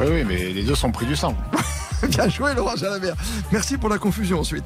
Oui, 0.00 0.06
oui, 0.10 0.24
mais 0.24 0.52
les 0.52 0.62
deux 0.62 0.74
sont 0.74 0.92
pris 0.92 1.06
du 1.06 1.16
sang. 1.16 1.34
Bien 2.08 2.28
joué 2.28 2.54
Laurent 2.54 2.76
Jalabert. 2.76 3.16
Merci 3.52 3.78
pour 3.78 3.88
la 3.88 3.98
confusion 3.98 4.40
ensuite. 4.40 4.64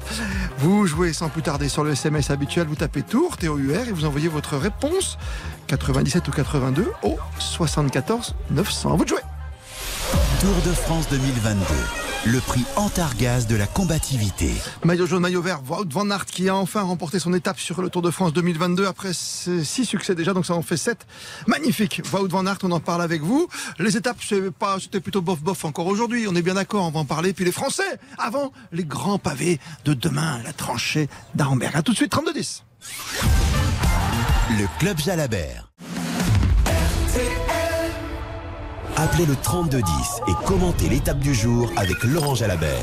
Vous 0.57 0.85
jouez 0.85 1.13
sans 1.13 1.29
plus 1.29 1.41
tarder 1.41 1.69
sur 1.69 1.83
le 1.83 1.91
SMS 1.91 2.29
habituel, 2.29 2.67
vous 2.67 2.75
tapez 2.75 3.03
Tour, 3.03 3.37
T-O-U-R 3.37 3.87
et 3.87 3.91
vous 3.91 4.05
envoyez 4.05 4.27
votre 4.27 4.57
réponse 4.57 5.17
97 5.67 6.27
ou 6.27 6.31
82 6.31 6.91
au 7.03 7.17
74 7.39 8.35
900. 8.51 8.93
À 8.93 8.95
vous 8.95 9.03
de 9.03 9.09
jouer. 9.09 9.21
Tour 10.41 10.55
de 10.65 10.73
France 10.73 11.07
2022. 11.09 12.08
Le 12.25 12.39
prix 12.41 12.65
Antargaz 12.75 13.47
de 13.47 13.55
la 13.55 13.65
combativité. 13.65 14.51
Maillot 14.83 15.07
jaune, 15.07 15.21
maillot 15.21 15.41
vert, 15.41 15.61
Wout 15.69 15.87
van 15.89 16.09
Aert 16.09 16.25
qui 16.25 16.49
a 16.49 16.55
enfin 16.55 16.81
remporté 16.81 17.17
son 17.17 17.33
étape 17.33 17.59
sur 17.59 17.81
le 17.81 17.89
Tour 17.89 18.01
de 18.01 18.11
France 18.11 18.33
2022 18.33 18.85
après 18.85 19.13
ses 19.13 19.63
six 19.63 19.85
succès 19.85 20.15
déjà, 20.15 20.33
donc 20.33 20.45
ça 20.45 20.53
en 20.53 20.61
fait 20.61 20.75
sept. 20.75 21.07
Magnifique. 21.47 22.01
Wout 22.11 22.27
van 22.27 22.45
Aert, 22.45 22.57
on 22.63 22.71
en 22.71 22.81
parle 22.81 23.01
avec 23.01 23.21
vous. 23.21 23.47
Les 23.79 23.95
étapes, 23.95 24.17
c'est 24.27 24.51
pas, 24.51 24.79
c'était 24.81 24.99
plutôt 24.99 25.21
bof 25.21 25.39
bof 25.39 25.63
encore 25.63 25.87
aujourd'hui. 25.87 26.27
On 26.27 26.35
est 26.35 26.41
bien 26.41 26.55
d'accord, 26.55 26.85
on 26.85 26.91
va 26.91 26.99
en 26.99 27.05
parler. 27.05 27.31
Puis 27.31 27.45
les 27.45 27.53
Français, 27.53 27.99
avant 28.17 28.51
les 28.73 28.83
grands 28.83 29.19
pavés 29.19 29.59
de 29.85 29.93
demain, 29.93 30.41
la 30.43 30.51
tranchée 30.51 31.07
d'Arenberg. 31.35 31.75
À 31.75 31.83
tout 31.83 31.93
de 31.93 31.97
suite, 31.97 32.13
32-10. 32.13 32.63
Le 34.57 34.79
Club 34.79 34.99
Jalabert. 34.99 35.68
Appelez 38.97 39.25
le 39.25 39.35
3210 39.35 39.83
et 40.27 40.45
commentez 40.45 40.89
l'étape 40.89 41.19
du 41.19 41.33
jour 41.33 41.71
avec 41.77 42.03
Laurent 42.03 42.35
Jalabert. 42.35 42.79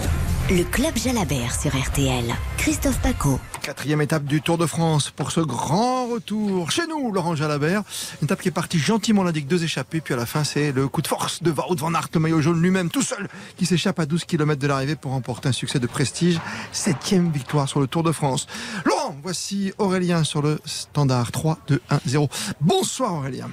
Le 0.48 0.62
Club 0.64 0.96
Jalabert 0.96 1.60
sur 1.60 1.76
RTL. 1.76 2.24
Christophe 2.56 3.00
Paco. 3.00 3.38
Quatrième 3.62 4.00
étape 4.00 4.24
du 4.24 4.40
Tour 4.40 4.58
de 4.58 4.66
France 4.66 5.10
pour 5.10 5.32
ce 5.32 5.40
grand 5.40 6.06
retour 6.06 6.70
chez 6.70 6.86
nous, 6.86 7.12
Laurent 7.12 7.34
Jalabert. 7.34 7.82
Une 8.22 8.26
étape 8.26 8.40
qui 8.40 8.48
est 8.48 8.52
partie 8.52 8.78
gentiment, 8.78 9.22
on 9.22 9.26
indique 9.26 9.48
deux 9.48 9.64
échappées, 9.64 10.00
puis 10.00 10.14
à 10.14 10.16
la 10.16 10.24
fin, 10.24 10.44
c'est 10.44 10.72
le 10.72 10.88
coup 10.88 11.02
de 11.02 11.08
force 11.08 11.42
de 11.42 11.50
Wout 11.50 11.76
van 11.76 11.92
Aert, 11.94 12.08
le 12.14 12.20
maillot 12.20 12.40
jaune 12.40 12.62
lui-même, 12.62 12.90
tout 12.90 13.02
seul, 13.02 13.28
qui 13.56 13.66
s'échappe 13.66 13.98
à 13.98 14.06
12 14.06 14.24
km 14.24 14.60
de 14.60 14.66
l'arrivée 14.68 14.96
pour 14.96 15.12
remporter 15.12 15.48
un 15.48 15.52
succès 15.52 15.80
de 15.80 15.86
prestige. 15.86 16.38
Septième 16.70 17.30
victoire 17.30 17.68
sur 17.68 17.80
le 17.80 17.88
Tour 17.88 18.04
de 18.04 18.12
France. 18.12 18.46
Laurent, 18.84 19.16
voici 19.22 19.72
Aurélien 19.78 20.22
sur 20.22 20.42
le 20.42 20.60
standard 20.64 21.32
3, 21.32 21.58
2, 21.66 21.80
1, 21.90 22.00
0. 22.06 22.28
Bonsoir 22.60 23.14
Aurélien. 23.14 23.50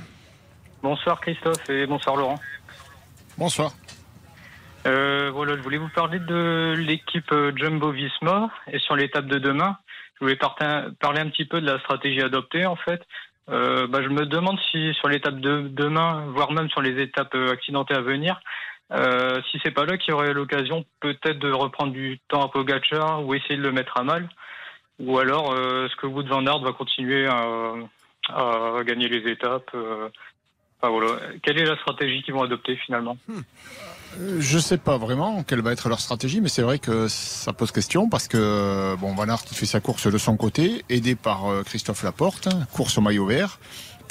Bonsoir 0.84 1.22
Christophe 1.22 1.70
et 1.70 1.86
bonsoir 1.86 2.18
Laurent. 2.18 2.40
Bonsoir. 3.38 3.72
Euh, 4.86 5.32
voilà, 5.32 5.56
je 5.56 5.62
voulais 5.62 5.78
vous 5.78 5.88
parler 5.88 6.20
de 6.20 6.76
l'équipe 6.78 7.32
euh, 7.32 7.54
Jumbo 7.56 7.92
Visma 7.92 8.50
et 8.70 8.80
sur 8.80 8.98
l'étape 8.98 9.28
de 9.28 9.40
demain, 9.40 9.78
je 10.16 10.26
voulais 10.26 10.36
parler 10.36 11.22
un 11.22 11.30
petit 11.30 11.46
peu 11.46 11.62
de 11.62 11.66
la 11.66 11.80
stratégie 11.80 12.22
adoptée 12.22 12.66
en 12.66 12.76
fait. 12.76 13.02
Euh, 13.50 13.88
bah, 13.88 14.04
je 14.04 14.10
me 14.10 14.26
demande 14.26 14.60
si 14.72 14.94
sur 14.96 15.08
l'étape 15.08 15.40
de 15.40 15.70
demain, 15.70 16.26
voire 16.36 16.52
même 16.52 16.70
sur 16.70 16.82
les 16.82 17.02
étapes 17.02 17.34
accidentées 17.34 17.96
à 17.96 18.02
venir, 18.02 18.42
euh, 18.92 19.42
si 19.52 19.62
c'est 19.64 19.72
pas 19.72 19.86
là 19.86 19.98
qu'il 19.98 20.12
y 20.12 20.14
aurait 20.14 20.34
l'occasion 20.34 20.84
peut-être 21.00 21.40
de 21.40 21.52
reprendre 21.54 21.94
du 21.94 22.20
temps 22.28 22.44
à 22.44 22.50
Pogacar 22.50 23.26
ou 23.26 23.34
essayer 23.36 23.56
de 23.56 23.64
le 23.64 23.72
mettre 23.72 23.98
à 23.98 24.04
mal, 24.04 24.28
ou 25.00 25.18
alors 25.18 25.54
est-ce 25.54 25.96
que 25.96 26.08
Wood 26.08 26.28
van 26.28 26.46
Aert 26.46 26.60
va 26.60 26.74
continuer 26.74 27.26
à, 27.26 27.74
à 28.28 28.84
gagner 28.84 29.08
les 29.08 29.32
étapes 29.32 29.72
Quelle 31.42 31.60
est 31.60 31.66
la 31.66 31.78
stratégie 31.78 32.22
qu'ils 32.24 32.34
vont 32.34 32.44
adopter 32.44 32.76
finalement 32.76 33.18
Euh, 33.30 34.38
Je 34.40 34.60
sais 34.60 34.78
pas 34.78 34.98
vraiment 34.98 35.44
quelle 35.44 35.62
va 35.62 35.72
être 35.72 35.90
leur 35.90 36.00
stratégie, 36.00 36.42
mais 36.42 36.50
c'est 36.50 36.62
vrai 36.62 36.80
que 36.80 37.08
ça 37.08 37.54
pose 37.54 37.72
question 37.72 38.10
parce 38.10 38.28
que 38.28 38.96
bon, 39.00 39.14
Van 39.16 39.38
fait 39.38 39.66
sa 39.66 39.80
course 39.80 40.08
de 40.08 40.18
son 40.18 40.38
côté, 40.38 40.84
aidé 40.90 41.16
par 41.16 41.48
euh, 41.48 41.64
Christophe 41.64 42.04
Laporte, 42.04 42.50
course 42.74 42.98
au 42.98 43.02
maillot 43.02 43.26
vert. 43.26 43.60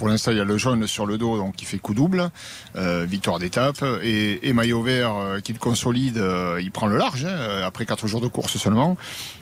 Pour 0.02 0.08
l'instant, 0.08 0.32
il 0.32 0.38
y 0.38 0.40
a 0.40 0.44
le 0.44 0.58
jaune 0.58 0.88
sur 0.88 1.06
le 1.06 1.16
dos, 1.16 1.36
donc 1.38 1.54
qui 1.54 1.64
fait 1.64 1.78
coup 1.78 1.94
double, 1.94 2.28
euh, 2.74 3.06
victoire 3.08 3.38
d'étape, 3.38 3.84
et, 4.02 4.48
et 4.48 4.52
maillot 4.52 4.82
vert 4.82 5.14
euh, 5.14 5.38
qui 5.38 5.52
le 5.52 5.60
consolide, 5.60 6.18
euh, 6.18 6.58
il 6.60 6.72
prend 6.72 6.88
le 6.88 6.96
large 6.96 7.24
hein, 7.24 7.62
après 7.64 7.86
quatre 7.86 8.08
jours 8.08 8.20
de 8.20 8.26
course 8.26 8.56
seulement. 8.56 8.96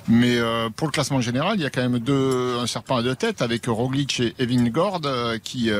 Mais 0.09 0.39
pour 0.75 0.89
le 0.89 0.91
classement 0.93 1.21
général, 1.21 1.53
il 1.57 1.63
y 1.63 1.67
a 1.67 1.71
quand 1.71 1.83
même 1.83 2.01
deux, 2.01 2.59
un 2.59 2.67
serpent 2.67 2.97
à 2.97 3.03
deux 3.03 3.15
têtes 3.15 3.43
avec 3.43 3.67
Roglic 3.67 4.19
et 4.19 4.35
Evin 4.41 4.65
Gord 4.69 5.03
qui, 5.45 5.71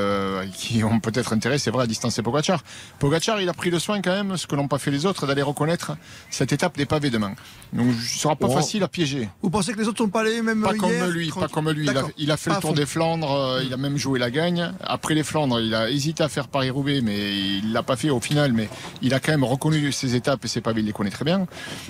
qui 0.55 0.83
ont 0.85 1.01
peut-être 1.01 1.33
intérêt, 1.33 1.57
c'est 1.57 1.69
vrai, 1.69 1.83
à 1.83 1.87
distancer 1.87 2.21
Pogacar. 2.21 2.63
Pogacar, 2.97 3.41
il 3.41 3.49
a 3.49 3.53
pris 3.53 3.71
le 3.71 3.77
soin 3.77 4.01
quand 4.01 4.11
même, 4.13 4.37
ce 4.37 4.47
que 4.47 4.55
n'ont 4.55 4.69
pas 4.69 4.77
fait 4.77 4.89
les 4.89 5.05
autres, 5.05 5.27
d'aller 5.27 5.41
reconnaître 5.41 5.97
cette 6.29 6.53
étape 6.53 6.77
des 6.77 6.85
pavés 6.85 7.09
demain. 7.09 7.33
Donc, 7.73 7.87
ce 8.01 8.19
sera 8.19 8.37
pas 8.37 8.47
Oh. 8.49 8.53
facile 8.53 8.83
à 8.83 8.87
piéger. 8.87 9.27
Vous 9.41 9.49
pensez 9.49 9.73
que 9.73 9.79
les 9.79 9.87
autres 9.89 9.97
sont 9.97 10.07
pas 10.09 10.21
allés 10.21 10.41
même 10.41 10.61
Pas 10.61 10.71
hier 10.75 10.79
comme 10.81 11.09
lui, 11.11 11.29
pas 11.31 11.47
comme 11.49 11.69
lui. 11.71 11.83
Il 11.83 11.89
a, 11.89 11.93
D'accord. 11.93 12.11
il 12.17 12.31
a 12.31 12.37
fait 12.37 12.51
le 12.51 12.55
Tour 12.57 12.69
fond. 12.69 12.75
des 12.75 12.85
Flandres, 12.85 13.59
il 13.65 13.73
a 13.73 13.77
même 13.77 13.97
joué 13.97 14.17
la 14.17 14.31
gagne. 14.31 14.70
Après 14.81 15.13
les 15.13 15.23
Flandres, 15.23 15.59
il 15.59 15.73
a 15.75 15.89
hésité 15.89 16.23
à 16.23 16.29
faire 16.29 16.47
Paris-Roubaix, 16.47 17.01
mais 17.01 17.35
il 17.37 17.71
l'a 17.73 17.83
pas 17.83 17.95
fait 17.95 18.09
au 18.09 18.19
final. 18.19 18.53
Mais 18.53 18.69
il 19.01 19.13
a 19.13 19.19
quand 19.19 19.31
même 19.31 19.43
reconnu 19.43 19.91
ses 19.91 20.15
étapes 20.15 20.45
et 20.45 20.47
ses 20.47 20.61
pavés, 20.61 20.81
il 20.81 20.85
les 20.87 20.93
connaît 20.93 21.09
très 21.09 21.25
bien. 21.25 21.47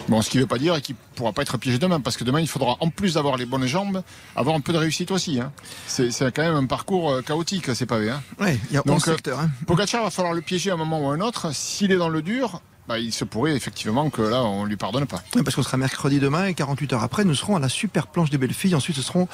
Bon, 0.08 0.22
ce 0.22 0.30
qui 0.30 0.38
veut 0.40 0.48
pas 0.48 0.58
dire 0.58 0.82
qu'il 0.82 0.96
pourra 1.16 1.34
pas 1.34 1.42
être 1.42 1.58
piégé 1.58 1.78
demain, 1.78 2.00
parce 2.00 2.18
que 2.18 2.24
demain, 2.24 2.40
il 2.42 2.48
faudra, 2.48 2.78
en 2.80 2.90
plus 2.90 3.16
d'avoir 3.16 3.38
les 3.38 3.46
bonnes 3.46 3.66
jambes, 3.68 4.04
avoir 4.36 4.56
un 4.56 4.62
peu 4.62 4.74
de 4.74 4.78
réussite 4.78 5.12
aussi. 5.12 5.40
Hein. 5.40 5.52
C'est 5.88 6.10
quand 6.34 6.44
même 6.44 6.56
un 6.56 6.66
parcours 6.66 7.12
euh, 7.12 7.22
chaotique, 7.22 7.74
ces 7.76 7.86
pavés. 7.86 8.10
Hein. 8.10 8.22
Ouais, 8.40 8.60
il 8.70 8.76
y 8.76 8.78
a 8.78 8.82
Donc, 8.82 8.98
11 8.98 9.08
euh, 9.08 9.12
secteurs. 9.14 9.40
hein. 9.40 9.50
Pogacar 9.68 10.04
va 10.04 10.10
falloir 10.10 10.34
le 10.34 10.42
piéger 10.42 10.72
à 10.72 10.74
un 10.74 10.78
moment 10.78 11.02
ou 11.06 11.10
à 11.10 11.14
un 11.14 11.22
autre. 11.22 11.54
S'il 11.54 11.92
est 11.92 11.98
dans 11.98 12.10
le 12.10 12.22
dur, 12.22 12.62
bah, 12.92 13.00
il 13.00 13.14
se 13.14 13.24
pourrait 13.24 13.56
effectivement 13.56 14.10
que 14.10 14.22
là, 14.22 14.44
on 14.44 14.66
lui 14.66 14.76
pardonne 14.76 15.06
pas. 15.06 15.24
Oui, 15.38 15.44
parce 15.44 15.56
qu'on 15.56 15.64
sera 15.64 15.78
mercredi 15.78 16.20
demain 16.20 16.48
et 16.48 16.54
48 16.54 16.92
heures 16.92 17.04
après, 17.04 17.24
nous 17.24 17.36
serons 17.36 17.56
à 17.56 17.60
la 17.62 17.70
super 17.70 18.08
planche 18.08 18.30
des 18.30 18.38
belles 18.38 18.54
filles. 18.54 18.76
Ensuite, 18.76 18.98
ce 18.98 19.02
seront 19.02 19.30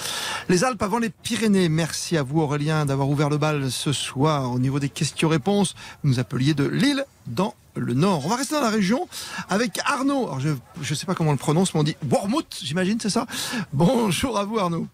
les 0.48 0.64
Alpes 0.64 0.84
avant 0.84 1.00
les 1.00 1.10
Pyrénées. 1.10 1.68
Merci 1.68 2.18
à 2.18 2.22
vous, 2.24 2.40
Aurélien, 2.40 2.86
d'avoir 2.86 3.10
ouvert 3.10 3.30
le 3.30 3.38
bal 3.38 3.72
ce 3.72 3.94
soir 3.94 4.52
au 4.52 4.60
niveau 4.60 4.80
des 4.80 4.90
questions-réponses. 4.90 5.74
Vous 6.04 6.10
nous 6.12 6.20
appeliez 6.20 6.54
de 6.54 6.66
Lille 6.66 7.04
dans 7.26 7.56
le 7.76 7.96
Nord. 7.96 8.28
On 8.28 8.30
va 8.30 8.36
rester 8.36 8.54
dans 8.54 8.62
la 8.62 8.70
région 8.70 9.08
avec 9.50 9.80
Arnaud. 9.86 10.28
Alors, 10.28 10.40
je 10.40 10.50
ne 10.52 10.96
sais 10.96 11.08
pas 11.08 11.16
comment 11.16 11.32
on 11.32 11.34
le 11.34 11.40
prononce, 11.40 11.74
mais 11.74 11.80
on 11.80 11.84
dit 11.84 11.96
Wormouth, 12.08 12.60
j'imagine, 12.62 13.00
c'est 13.02 13.10
ça? 13.10 13.26
Bonjour 13.74 14.38
à 14.38 14.46
vous, 14.46 14.60
Arnaud. 14.60 14.86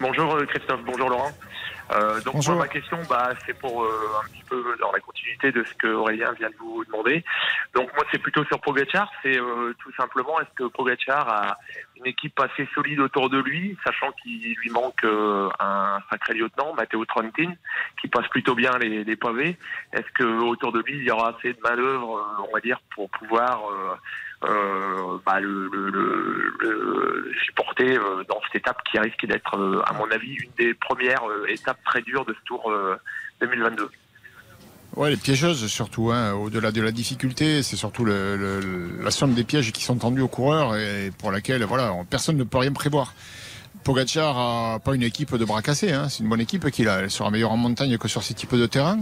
Bonjour 0.00 0.34
euh, 0.34 0.44
Christophe, 0.46 0.82
bonjour 0.84 1.08
Laurent. 1.08 1.30
Euh, 1.92 2.20
donc 2.22 2.36
Bonjour. 2.36 2.54
moi, 2.54 2.64
ma 2.64 2.68
question, 2.68 2.98
bah, 3.08 3.30
c'est 3.46 3.56
pour 3.58 3.84
euh, 3.84 3.88
un 4.22 4.28
petit 4.28 4.42
peu 4.48 4.76
dans 4.80 4.90
la 4.90 5.00
continuité 5.00 5.52
de 5.52 5.62
ce 5.64 5.74
que 5.74 5.86
Aurélien 5.86 6.32
vient 6.32 6.48
de 6.48 6.56
vous 6.56 6.84
demander. 6.84 7.22
Donc 7.74 7.92
moi, 7.94 8.04
c'est 8.10 8.18
plutôt 8.18 8.44
sur 8.46 8.60
Pogacar. 8.60 9.10
C'est 9.22 9.38
euh, 9.38 9.74
tout 9.78 9.92
simplement, 9.94 10.40
est-ce 10.40 10.50
que 10.56 10.64
Pogacar 10.64 11.28
a 11.28 11.58
une 11.96 12.06
équipe 12.06 12.38
assez 12.40 12.66
solide 12.74 13.00
autour 13.00 13.28
de 13.28 13.38
lui, 13.38 13.76
sachant 13.84 14.12
qu'il 14.22 14.54
lui 14.54 14.70
manque 14.70 15.04
euh, 15.04 15.48
un 15.60 15.98
sacré 16.10 16.34
lieutenant, 16.34 16.72
Matteo 16.74 17.04
Trentin, 17.04 17.52
qui 18.00 18.08
passe 18.08 18.28
plutôt 18.28 18.54
bien 18.54 18.72
les, 18.78 19.04
les 19.04 19.16
pavés? 19.16 19.56
Est-ce 19.92 20.10
que 20.14 20.24
autour 20.24 20.72
de 20.72 20.80
lui, 20.80 20.96
il 20.96 21.04
y 21.04 21.10
aura 21.10 21.36
assez 21.36 21.52
de 21.52 21.60
manœuvres, 21.62 22.16
euh, 22.16 22.46
on 22.48 22.52
va 22.54 22.60
dire, 22.60 22.80
pour 22.94 23.10
pouvoir 23.10 23.60
euh, 24.42 25.18
bah, 25.24 25.40
le, 25.40 25.68
le- 25.72 25.90
le- 26.60 27.32
supporter 27.46 27.96
euh, 27.96 28.24
dans 28.28 28.40
cette 28.46 28.62
étape 28.62 28.78
qui 28.90 28.98
risque 28.98 29.24
d'être, 29.26 29.56
euh, 29.56 29.82
à 29.86 29.92
mon 29.94 30.10
avis, 30.10 30.34
une 30.34 30.50
des 30.58 30.74
premières 30.74 31.22
euh, 31.28 31.46
étapes 31.48 31.78
très 31.84 32.02
dures 32.02 32.24
de 32.24 32.32
ce 32.34 32.38
Tour 32.44 32.70
euh, 32.70 32.96
2022. 33.40 33.88
Ouais, 34.96 35.10
les 35.10 35.16
piégeuses 35.16 35.66
surtout, 35.66 36.10
hein, 36.12 36.32
au-delà 36.34 36.70
de 36.70 36.80
la 36.80 36.92
difficulté, 36.92 37.62
c'est 37.64 37.74
surtout 37.76 38.04
le- 38.04 39.02
la 39.02 39.10
somme 39.10 39.34
des 39.34 39.42
pièges 39.44 39.72
qui 39.72 39.82
sont 39.82 39.96
tendus 39.96 40.20
aux 40.20 40.28
coureurs 40.28 40.76
et 40.76 41.10
pour 41.18 41.32
laquelle 41.32 41.64
voilà, 41.64 41.92
on- 41.92 42.04
personne 42.04 42.36
ne 42.36 42.44
peut 42.44 42.58
rien 42.58 42.72
prévoir. 42.72 43.12
Pogacar 43.84 44.38
a 44.38 44.78
pas 44.80 44.94
une 44.94 45.02
équipe 45.02 45.36
de 45.36 45.44
bras 45.44 45.60
cassés, 45.60 45.92
hein, 45.92 46.08
c'est 46.08 46.22
une 46.22 46.28
bonne 46.30 46.40
équipe 46.40 46.70
qu'il 46.70 46.88
a. 46.88 47.00
Elle 47.00 47.10
sera 47.10 47.30
meilleure 47.30 47.52
en 47.52 47.58
montagne 47.58 47.98
que 47.98 48.08
sur 48.08 48.22
ces 48.22 48.32
types 48.32 48.54
de 48.54 48.66
terrain. 48.66 48.98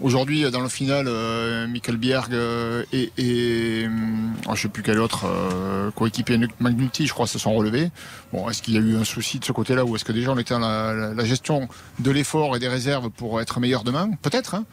Aujourd'hui, 0.00 0.50
dans 0.50 0.60
le 0.60 0.68
final, 0.68 1.06
euh, 1.06 1.68
Michael 1.68 1.98
Bjerg 1.98 2.32
euh, 2.32 2.84
et, 2.92 3.12
et 3.16 3.86
hum, 3.86 4.34
oh, 4.48 4.54
je 4.54 4.62
sais 4.62 4.68
plus 4.68 4.82
quel 4.82 4.98
autre 4.98 5.26
euh, 5.26 5.90
coéquipier 5.92 6.38
McNulty, 6.58 7.06
je 7.06 7.12
crois, 7.12 7.26
se 7.26 7.38
sont 7.38 7.54
relevés. 7.54 7.90
Bon, 8.32 8.48
est-ce 8.48 8.62
qu'il 8.62 8.74
y 8.74 8.78
a 8.78 8.80
eu 8.80 8.96
un 8.96 9.04
souci 9.04 9.38
de 9.38 9.44
ce 9.44 9.52
côté-là 9.52 9.84
ou 9.84 9.94
est-ce 9.94 10.04
que 10.04 10.12
déjà 10.12 10.32
on 10.32 10.38
était 10.38 10.54
dans 10.54 10.60
la, 10.60 11.24
gestion 11.24 11.68
de 12.00 12.10
l'effort 12.10 12.56
et 12.56 12.58
des 12.58 12.68
réserves 12.68 13.10
pour 13.10 13.40
être 13.40 13.60
meilleur 13.60 13.84
demain? 13.84 14.10
Peut-être. 14.22 14.54
Hein. 14.54 14.64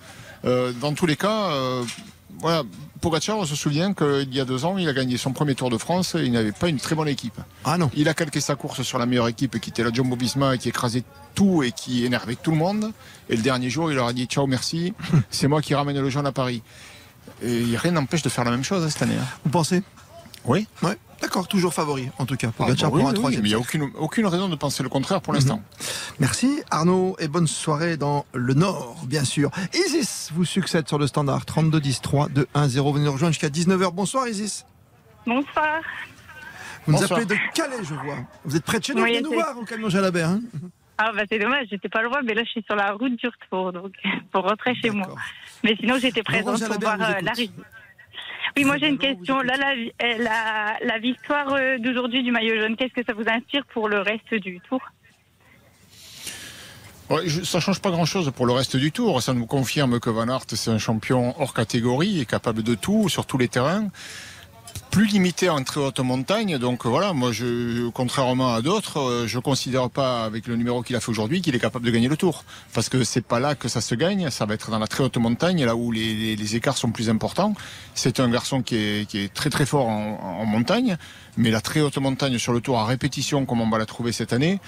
Dans 0.81 0.93
tous 0.93 1.05
les 1.05 1.17
cas, 1.17 1.51
voilà, 2.41 2.63
Pogacar, 2.99 3.37
on 3.37 3.45
se 3.45 3.55
souvient 3.55 3.93
qu'il 3.93 4.33
y 4.33 4.39
a 4.39 4.45
deux 4.45 4.65
ans, 4.65 4.77
il 4.77 4.87
a 4.89 4.93
gagné 4.93 5.17
son 5.17 5.31
premier 5.31 5.55
Tour 5.55 5.69
de 5.69 5.77
France 5.77 6.15
et 6.15 6.23
il 6.23 6.31
n'avait 6.31 6.51
pas 6.51 6.67
une 6.69 6.79
très 6.79 6.95
bonne 6.95 7.07
équipe. 7.07 7.39
Ah 7.63 7.77
non. 7.77 7.89
Il 7.95 8.09
a 8.09 8.13
calqué 8.13 8.41
sa 8.41 8.55
course 8.55 8.81
sur 8.83 8.97
la 8.99 9.05
meilleure 9.05 9.27
équipe 9.27 9.59
qui 9.59 9.69
était 9.69 9.83
la 9.83 9.91
Jumbo 9.91 10.15
Visma 10.15 10.55
et 10.55 10.57
qui 10.57 10.69
écrasait 10.69 11.03
tout 11.35 11.63
et 11.63 11.71
qui 11.71 12.05
énervait 12.05 12.35
tout 12.35 12.51
le 12.51 12.57
monde. 12.57 12.91
Et 13.29 13.35
le 13.35 13.41
dernier 13.41 13.69
jour, 13.69 13.91
il 13.91 13.95
leur 13.95 14.07
a 14.07 14.13
dit 14.13 14.25
ciao, 14.25 14.45
merci, 14.47 14.93
c'est 15.29 15.47
moi 15.47 15.61
qui 15.61 15.73
ramène 15.75 15.99
le 15.99 16.09
jaune 16.09 16.25
à 16.27 16.31
Paris. 16.31 16.61
Et 17.43 17.63
rien 17.77 17.91
n'empêche 17.91 18.21
de 18.23 18.29
faire 18.29 18.43
la 18.43 18.51
même 18.51 18.63
chose 18.63 18.83
hein, 18.83 18.89
cette 18.89 19.01
année. 19.03 19.15
hein. 19.19 19.25
Vous 19.45 19.51
pensez? 19.51 19.83
Oui. 20.45 20.67
Ouais, 20.81 20.97
d'accord, 21.21 21.47
toujours 21.47 21.73
favori, 21.73 22.09
en 22.17 22.25
tout 22.25 22.35
cas. 22.35 22.49
Ah, 22.59 22.65
bah 22.65 22.65
oui, 22.69 22.75
pour 22.77 22.95
un 23.07 23.11
oui, 23.11 23.13
troisième. 23.13 23.41
mais 23.43 23.49
il 23.49 23.51
n'y 23.51 23.55
a 23.55 23.59
aucune, 23.59 23.89
aucune 23.97 24.25
raison 24.25 24.49
de 24.49 24.55
penser 24.55 24.81
le 24.83 24.89
contraire 24.89 25.21
pour 25.21 25.33
l'instant. 25.33 25.61
Merci 26.19 26.63
Arnaud 26.71 27.15
et 27.19 27.27
bonne 27.27 27.47
soirée 27.47 27.97
dans 27.97 28.25
le 28.33 28.53
Nord, 28.53 29.03
bien 29.05 29.23
sûr. 29.23 29.51
Isis 29.73 30.31
vous 30.33 30.45
succède 30.45 30.87
sur 30.87 30.97
le 30.97 31.07
standard 31.07 31.45
32 31.45 31.79
10 31.79 32.01
3 32.01 32.29
2 32.29 32.47
1 32.53 32.67
0. 32.67 32.93
Venez 32.93 33.05
nous 33.05 33.11
rejoindre 33.11 33.33
jusqu'à 33.33 33.49
19h. 33.49 33.91
Bonsoir 33.93 34.27
Isis. 34.27 34.65
Bonsoir. 35.25 35.81
Vous 36.87 36.93
nous 36.93 37.03
appelez 37.03 37.25
de 37.25 37.35
Calais, 37.53 37.83
je 37.83 37.93
vois. 37.93 38.17
Vous 38.43 38.55
êtes 38.55 38.63
près 38.63 38.79
de 38.79 38.83
chez 38.83 38.95
nous, 38.95 39.03
Oui, 39.03 39.09
venez 39.11 39.21
nous 39.21 39.33
voir 39.33 39.55
au 39.57 39.63
camion 39.63 39.87
Jalabert. 39.89 40.29
Hein 40.29 40.41
Ah 40.97 41.11
bah 41.15 41.21
c'est 41.29 41.37
dommage, 41.37 41.67
j'étais 41.69 41.89
pas 41.89 42.01
loin, 42.01 42.21
mais 42.23 42.33
là 42.33 42.43
je 42.43 42.49
suis 42.49 42.63
sur 42.63 42.75
la 42.75 42.93
route 42.93 43.15
du 43.15 43.27
retour, 43.27 43.71
donc 43.71 43.93
pour 44.31 44.43
rentrer 44.43 44.73
chez 44.75 44.89
moi. 44.89 45.15
Mais 45.63 45.75
sinon 45.79 45.97
j'étais 45.99 46.23
présente 46.23 46.63
pour 46.65 46.79
voir 46.79 46.97
vous 46.97 47.03
euh, 47.03 47.21
l'arrivée. 47.21 47.51
Oui, 48.57 48.65
moi 48.65 48.77
j'ai 48.77 48.89
une 48.89 48.97
question. 48.97 49.41
Là, 49.41 49.55
la, 49.57 49.71
euh, 49.71 50.17
la, 50.17 50.77
la 50.83 50.99
victoire 50.99 51.53
euh, 51.53 51.77
d'aujourd'hui 51.77 52.23
du 52.23 52.31
maillot 52.31 52.59
jaune, 52.59 52.75
qu'est-ce 52.75 52.93
que 52.93 53.05
ça 53.05 53.13
vous 53.13 53.27
inspire 53.27 53.65
pour 53.73 53.87
le 53.87 53.99
reste 53.99 54.33
du 54.33 54.59
tour? 54.61 54.81
Ça 57.43 57.59
change 57.59 57.81
pas 57.81 57.91
grand-chose 57.91 58.31
pour 58.33 58.45
le 58.45 58.53
reste 58.53 58.77
du 58.77 58.91
tour. 58.93 59.21
Ça 59.21 59.33
nous 59.33 59.45
confirme 59.45 59.99
que 59.99 60.09
Van 60.09 60.29
Aert, 60.29 60.45
c'est 60.47 60.71
un 60.71 60.77
champion 60.77 61.39
hors 61.41 61.53
catégorie 61.53 62.21
et 62.21 62.25
capable 62.25 62.63
de 62.63 62.73
tout, 62.73 63.09
sur 63.09 63.25
tous 63.25 63.37
les 63.37 63.49
terrains. 63.49 63.87
Plus 64.91 65.05
limité 65.05 65.49
en 65.49 65.63
très 65.63 65.79
haute 65.79 66.01
montagne. 66.01 66.57
Donc 66.57 66.85
voilà, 66.85 67.13
moi, 67.13 67.31
je, 67.31 67.87
contrairement 67.91 68.53
à 68.53 68.61
d'autres, 68.61 68.99
euh, 68.99 69.25
je 69.25 69.39
considère 69.39 69.89
pas, 69.89 70.25
avec 70.25 70.47
le 70.47 70.57
numéro 70.57 70.81
qu'il 70.81 70.97
a 70.97 70.99
fait 70.99 71.09
aujourd'hui, 71.09 71.41
qu'il 71.41 71.55
est 71.55 71.59
capable 71.59 71.85
de 71.85 71.91
gagner 71.91 72.09
le 72.09 72.17
tour. 72.17 72.43
Parce 72.73 72.89
que 72.89 73.05
c'est 73.05 73.25
pas 73.25 73.39
là 73.39 73.55
que 73.55 73.69
ça 73.69 73.79
se 73.79 73.95
gagne. 73.95 74.29
Ça 74.29 74.45
va 74.45 74.53
être 74.53 74.69
dans 74.69 74.79
la 74.79 74.87
très 74.87 75.01
haute 75.01 75.15
montagne, 75.15 75.63
là 75.63 75.77
où 75.77 75.93
les, 75.93 76.55
écarts 76.57 76.77
sont 76.77 76.91
plus 76.91 77.09
importants. 77.09 77.53
C'est 77.95 78.19
un 78.19 78.29
garçon 78.29 78.61
qui 78.61 78.75
est, 78.75 79.33
très 79.33 79.49
très 79.49 79.65
fort 79.65 79.87
en 79.87 80.45
montagne. 80.45 80.97
Mais 81.37 81.51
la 81.51 81.61
très 81.61 81.79
haute 81.79 81.97
montagne 81.97 82.37
sur 82.37 82.51
le 82.51 82.59
tour 82.59 82.77
à 82.77 82.85
répétition, 82.85 83.45
comme 83.45 83.61
on 83.61 83.69
va 83.69 83.77
la 83.77 83.85
trouver 83.85 84.11
cette 84.11 84.33
année, 84.33 84.59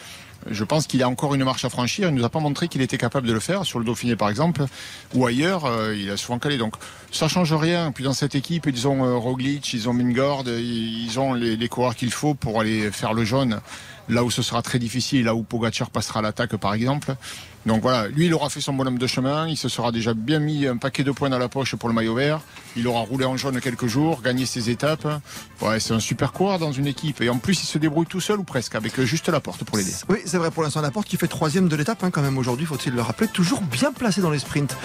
je 0.50 0.64
pense 0.64 0.88
qu'il 0.88 1.02
a 1.04 1.10
encore 1.10 1.36
une 1.36 1.44
marche 1.44 1.66
à 1.66 1.70
franchir. 1.70 2.10
Il 2.10 2.16
nous 2.16 2.24
a 2.24 2.30
pas 2.30 2.40
montré 2.40 2.68
qu'il 2.68 2.82
était 2.82 2.98
capable 2.98 3.28
de 3.28 3.34
le 3.34 3.40
faire 3.40 3.66
sur 3.66 3.80
le 3.80 3.86
Dauphiné 3.86 4.16
par 4.16 4.30
exemple 4.30 4.66
ou 5.14 5.26
ailleurs. 5.26 5.66
euh, 5.66 5.96
il 5.96 6.10
a 6.10 6.18
souvent 6.18 6.40
calé. 6.40 6.58
Donc 6.58 6.76
ça 7.12 7.28
change 7.28 7.54
rien. 7.54 7.92
Puis 7.92 8.04
dans 8.04 8.14
cette 8.14 8.36
équipe, 8.36 8.66
ils 8.66 8.88
ont 8.88 9.06
euh, 9.06 9.16
Roglic, 9.16 9.74
ils 9.74 9.90
ont 9.90 9.94
Mingord, 9.94 10.44
ils 10.48 11.20
ont 11.20 11.34
les 11.34 11.70
coureurs 11.70 11.96
qu'il 11.96 12.12
faut 12.12 12.34
pour 12.34 12.60
aller 12.60 12.92
faire 12.92 13.14
le 13.14 13.24
jaune 13.24 13.60
là 14.10 14.24
où 14.24 14.32
ce 14.32 14.42
sera 14.42 14.62
très 14.62 14.80
difficile, 14.80 15.26
là 15.26 15.36
où 15.36 15.44
Pogacar 15.44 15.90
passera 15.90 16.20
à 16.20 16.24
l'attaque 16.24 16.56
par 16.58 16.74
exemple. 16.74 17.16
Donc 17.66 17.82
voilà, 17.82 18.10
lui 18.10 18.26
il 18.26 18.34
aura 18.34 18.50
fait 18.50 18.60
son 18.60 18.74
bonhomme 18.74 18.98
de 18.98 19.08
chemin, 19.08 19.48
il 19.48 19.56
se 19.56 19.70
sera 19.70 19.94
déjà 19.94 20.14
bien 20.14 20.40
mis 20.40 20.68
un 20.68 20.76
paquet 20.76 21.04
de 21.04 21.12
points 21.12 21.30
dans 21.30 21.40
la 21.40 21.48
poche 21.48 21.76
pour 21.76 21.88
le 21.88 21.96
maillot 21.96 22.14
vert, 22.14 22.42
il 22.76 22.86
aura 22.88 23.02
roulé 23.02 23.24
en 23.24 23.38
jaune 23.38 23.62
quelques 23.62 23.88
jours, 23.88 24.22
gagné 24.22 24.46
ses 24.46 24.70
étapes. 24.70 25.08
Ouais, 25.62 25.80
c'est 25.80 25.94
un 25.94 26.02
super 26.02 26.34
coureur 26.34 26.60
dans 26.60 26.74
une 26.74 26.88
équipe 26.88 27.22
et 27.22 27.30
en 27.30 27.38
plus 27.38 27.64
il 27.64 27.66
se 27.66 27.78
débrouille 27.78 28.06
tout 28.06 28.20
seul 28.20 28.40
ou 28.40 28.44
presque 28.44 28.76
avec 28.76 29.00
juste 29.02 29.30
la 29.30 29.40
porte 29.40 29.64
pour 29.64 29.78
l'aider. 29.78 29.94
Oui, 30.10 30.18
c'est 30.26 30.38
vrai 30.38 30.52
pour 30.52 30.64
l'instant. 30.64 30.82
La 30.82 30.92
porte 30.92 31.08
qui 31.08 31.16
fait 31.16 31.28
troisième 31.28 31.70
de 31.70 31.76
l'étape, 31.78 32.04
hein, 32.04 32.12
quand 32.12 32.22
même, 32.22 32.38
aujourd'hui, 32.38 32.66
faut-il 32.66 32.94
le 32.94 33.02
rappeler. 33.02 33.28
Toujours 33.28 33.62
bien 33.62 33.94
placé 33.94 34.22
dans 34.22 34.32
les 34.32 34.40
sprints. 34.40 34.76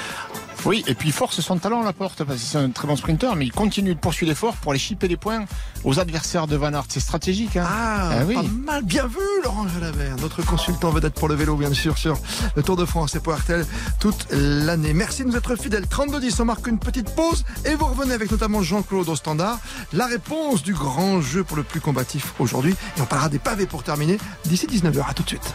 Oui, 0.64 0.84
et 0.86 0.94
puis 0.94 1.08
il 1.08 1.12
force 1.12 1.40
son 1.40 1.56
talent 1.56 1.82
à 1.82 1.84
la 1.84 1.92
porte, 1.92 2.24
parce 2.24 2.38
que 2.40 2.44
c'est 2.44 2.58
un 2.58 2.70
très 2.70 2.86
bon 2.88 2.96
sprinter, 2.96 3.34
mais 3.36 3.46
il 3.46 3.52
continue 3.52 3.94
de 3.94 3.98
poursuivre 3.98 4.28
l'effort 4.30 4.54
pour 4.56 4.72
aller 4.72 4.78
chipper 4.78 5.08
les 5.08 5.16
points 5.16 5.44
aux 5.84 5.98
adversaires 6.00 6.46
de 6.46 6.56
Van 6.56 6.72
Aert. 6.72 6.84
C'est 6.88 7.00
stratégique. 7.00 7.56
Hein. 7.56 7.64
Ah, 7.66 8.10
Ah 8.12 8.24
oui. 8.26 8.34
pas 8.34 8.42
mal, 8.42 8.84
bien 8.84 9.06
vu 9.06 9.16
Laurent 9.44 9.66
Jalabert, 9.68 10.16
notre 10.16 10.42
consultant 10.44 10.90
vedette 10.90 11.14
pour 11.14 11.28
le 11.28 11.36
vélo 11.36 11.56
bien 11.56 11.72
sûr 11.72 11.96
sur 11.96 12.18
le 12.56 12.62
Tour 12.62 12.76
de 12.76 12.84
France 12.84 13.14
et 13.14 13.20
pour 13.20 13.34
RTL 13.34 13.64
toute 14.00 14.26
l'année. 14.30 14.92
Merci 14.92 15.22
de 15.24 15.28
nous 15.28 15.36
être 15.36 15.54
fidèles. 15.56 15.84
32-10, 15.84 16.42
on 16.42 16.44
marque 16.46 16.66
une 16.66 16.78
petite 16.78 17.10
pause 17.14 17.44
et 17.64 17.74
vous 17.74 17.86
revenez 17.86 18.12
avec 18.14 18.30
notamment 18.30 18.62
Jean-Claude 18.62 19.08
au 19.08 19.16
standard. 19.16 19.58
La 19.92 20.06
réponse 20.06 20.62
du 20.62 20.74
grand 20.74 21.20
jeu 21.20 21.44
pour 21.44 21.56
le 21.56 21.62
plus 21.62 21.80
combatif 21.80 22.34
aujourd'hui 22.40 22.74
et 22.96 23.00
on 23.00 23.06
parlera 23.06 23.28
des 23.28 23.38
pavés 23.38 23.66
pour 23.66 23.84
terminer 23.84 24.18
d'ici 24.44 24.66
19h. 24.66 25.08
À 25.08 25.14
tout 25.14 25.22
de 25.22 25.28
suite. 25.28 25.54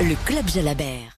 Le 0.00 0.14
Club 0.26 0.46
Jalabert. 0.48 1.16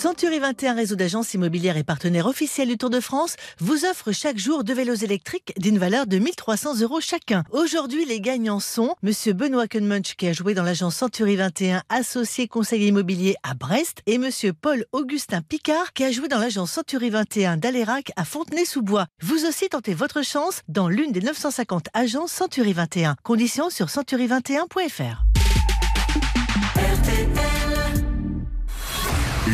Century 0.00 0.38
21 0.38 0.76
Réseau 0.76 0.96
d'agences 0.96 1.34
immobilières 1.34 1.76
et 1.76 1.84
partenaire 1.84 2.24
officiel 2.24 2.68
du 2.68 2.78
Tour 2.78 2.88
de 2.88 3.00
France 3.00 3.36
vous 3.58 3.84
offre 3.84 4.12
chaque 4.12 4.38
jour 4.38 4.64
deux 4.64 4.72
vélos 4.72 4.94
électriques 4.94 5.52
d'une 5.58 5.76
valeur 5.76 6.06
de 6.06 6.16
1300 6.16 6.80
euros 6.80 7.02
chacun. 7.02 7.44
Aujourd'hui, 7.50 8.06
les 8.06 8.22
gagnants 8.22 8.60
sont 8.60 8.94
Monsieur 9.02 9.34
Benoît 9.34 9.68
Kenmunch 9.68 10.14
qui 10.16 10.26
a 10.26 10.32
joué 10.32 10.54
dans 10.54 10.62
l'agence 10.62 10.96
Century 10.96 11.36
21 11.36 11.82
associé 11.90 12.48
conseiller 12.48 12.86
immobilier 12.86 13.36
à 13.42 13.52
Brest 13.52 14.00
et 14.06 14.16
Monsieur 14.16 14.54
Paul 14.54 14.86
Augustin 14.92 15.42
Picard 15.42 15.92
qui 15.92 16.04
a 16.04 16.10
joué 16.10 16.28
dans 16.28 16.38
l'agence 16.38 16.70
Century 16.70 17.10
21 17.10 17.58
d'Alérac 17.58 18.10
à 18.16 18.24
Fontenay-sous-Bois. 18.24 19.04
Vous 19.20 19.44
aussi 19.44 19.68
tentez 19.68 19.92
votre 19.92 20.22
chance 20.22 20.62
dans 20.68 20.88
l'une 20.88 21.12
des 21.12 21.20
950 21.20 21.88
agences 21.92 22.32
Century 22.32 22.72
21. 22.72 23.16
Conditions 23.22 23.68
sur 23.68 23.88
century21.fr. 23.88 25.26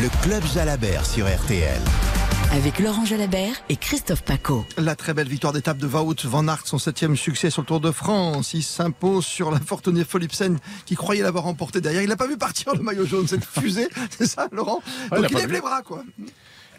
Le 0.01 0.09
Club 0.21 0.43
Jalabert 0.45 1.05
sur 1.05 1.25
RTL. 1.27 1.81
Avec 2.51 2.79
Laurent 2.79 3.05
Jalabert 3.05 3.53
et 3.69 3.75
Christophe 3.75 4.23
Paco. 4.23 4.65
La 4.77 4.95
très 4.95 5.13
belle 5.13 5.27
victoire 5.27 5.53
d'étape 5.53 5.77
de 5.77 5.87
Wout 5.87 6.15
van 6.25 6.47
Aert, 6.47 6.61
son 6.65 6.77
septième 6.77 7.15
succès 7.15 7.49
sur 7.49 7.61
le 7.63 7.67
Tour 7.67 7.79
de 7.79 7.91
France. 7.91 8.53
Il 8.53 8.63
s'impose 8.63 9.25
sur 9.25 9.51
l'infortuné 9.51 10.03
Philipsen 10.03 10.57
qui 10.85 10.95
croyait 10.95 11.23
l'avoir 11.23 11.45
remporté 11.45 11.81
derrière. 11.81 12.01
Il 12.01 12.09
n'a 12.09 12.15
pas 12.15 12.27
vu 12.27 12.37
partir 12.37 12.73
le 12.75 12.81
maillot 12.81 13.05
jaune, 13.05 13.27
cette 13.27 13.45
fusée, 13.45 13.87
c'est 14.17 14.27
ça 14.27 14.47
Laurent? 14.51 14.81
Ouais, 15.11 15.17
il 15.19 15.21
Donc 15.21 15.25
a 15.25 15.27
il 15.29 15.33
pas 15.33 15.39
lève 15.39 15.49
vu. 15.49 15.55
les 15.55 15.61
bras 15.61 15.81
quoi. 15.81 16.03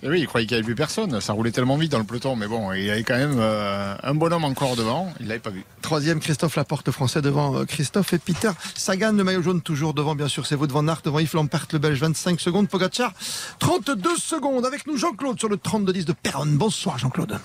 Et 0.03 0.09
oui, 0.09 0.21
il 0.21 0.27
croyait 0.29 0.47
qu'il 0.47 0.57
n'y 0.57 0.61
avait 0.61 0.65
plus 0.67 0.75
personne. 0.77 1.21
Ça 1.21 1.33
roulait 1.33 1.51
tellement 1.51 1.77
vite 1.77 1.91
dans 1.91 1.99
le 1.99 2.05
peloton, 2.05 2.37
mais 2.37 2.47
bon, 2.47 2.73
il 2.73 2.85
y 2.85 2.91
avait 2.91 3.03
quand 3.03 3.17
même 3.17 3.37
euh, 3.39 3.95
un 4.03 4.15
bonhomme 4.15 4.45
encore 4.45 4.77
devant. 4.77 5.13
Il 5.19 5.27
l'avait 5.27 5.41
pas 5.41 5.51
vu. 5.51 5.65
Troisième, 5.83 6.21
Christophe 6.21 6.55
Laporte, 6.55 6.91
français 6.93 7.21
devant 7.21 7.57
euh, 7.57 7.65
Christophe 7.65 8.13
et 8.13 8.19
Peter 8.19 8.51
Sagan, 8.77 9.13
le 9.13 9.25
maillot 9.25 9.43
jaune 9.43 9.61
toujours 9.61 9.95
devant, 9.95 10.15
bien 10.15 10.29
sûr, 10.29 10.47
c'est 10.47 10.55
Wout 10.55 10.69
van 10.71 10.87
Aert, 10.87 11.01
devant 11.03 11.19
Yves 11.19 11.35
Lampert, 11.35 11.67
le 11.73 11.79
belge, 11.81 11.99
25 12.01 12.41
secondes, 12.41 12.69
Pogacar, 12.69 13.13
32 13.59 14.17
secondes. 14.17 14.65
Avec 14.65 14.87
nous, 14.87 14.97
Jean-Claude 14.97 15.39
sur 15.39 15.49
le 15.49 15.57
32-10 15.57 16.05
de 16.05 16.13
Péronne. 16.13 16.57
Bonsoir, 16.57 16.97
Jean-Claude. 16.99 17.39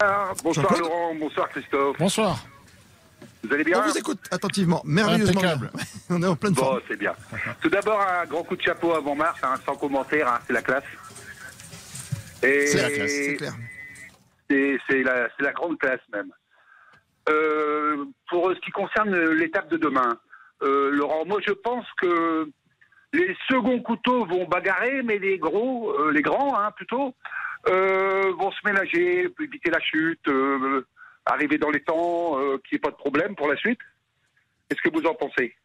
Ah, 0.00 0.32
bonsoir 0.42 0.66
Jean-Claude 0.68 0.80
Laurent, 0.88 1.14
bonsoir 1.20 1.48
Christophe. 1.50 1.96
Bonsoir. 1.98 2.38
Vous 3.46 3.52
allez 3.52 3.64
bien 3.64 3.82
On 3.84 3.88
vous 3.90 3.98
écoute 3.98 4.18
attentivement, 4.30 4.80
merveilleusement 4.86 5.40
bien. 5.42 5.60
On 6.10 6.22
est 6.22 6.26
en 6.26 6.34
pleine 6.34 6.54
Bon, 6.54 6.62
forme. 6.62 6.80
c'est 6.88 6.96
bien. 6.98 7.12
Tout 7.60 7.68
d'abord, 7.68 8.00
un 8.00 8.24
grand 8.26 8.42
coup 8.42 8.56
de 8.56 8.62
chapeau 8.62 8.94
avant 8.94 9.14
Mars, 9.14 9.38
hein, 9.42 9.54
sans 9.66 9.74
commentaire, 9.76 10.26
hein, 10.28 10.38
c'est 10.46 10.54
la 10.54 10.62
classe. 10.62 10.82
C'est 12.44 12.82
la 12.82 12.90
classe, 12.90 13.10
c'est 13.10 13.36
clair. 13.36 13.54
C'est 14.48 15.02
la, 15.02 15.52
grande 15.52 15.78
classe 15.78 16.00
même. 16.12 16.30
Euh, 17.28 18.04
pour 18.28 18.50
ce 18.50 18.60
qui 18.60 18.70
concerne 18.70 19.16
l'étape 19.32 19.70
de 19.70 19.78
demain, 19.78 20.18
euh, 20.62 20.90
Laurent, 20.90 21.24
moi 21.24 21.40
je 21.46 21.52
pense 21.52 21.86
que 22.00 22.48
les 23.12 23.34
seconds 23.48 23.80
couteaux 23.80 24.26
vont 24.26 24.44
bagarrer, 24.44 25.02
mais 25.02 25.18
les 25.18 25.38
gros, 25.38 25.90
euh, 25.98 26.12
les 26.12 26.22
grands 26.22 26.58
hein, 26.58 26.70
plutôt, 26.72 27.14
vont 27.66 28.52
se 28.52 28.60
ménager, 28.66 29.32
éviter 29.40 29.70
la 29.70 29.80
chute, 29.80 30.28
arriver 31.24 31.56
dans 31.56 31.70
les 31.70 31.82
temps, 31.82 32.38
qu'il 32.58 32.76
n'y 32.76 32.76
ait 32.76 32.78
pas 32.78 32.90
de 32.90 32.96
problème 32.96 33.34
pour 33.34 33.48
la 33.48 33.56
suite. 33.56 33.80
Qu'est-ce 34.68 34.82
que 34.82 34.94
vous 34.94 35.06
en 35.06 35.14
pensez? 35.14 35.56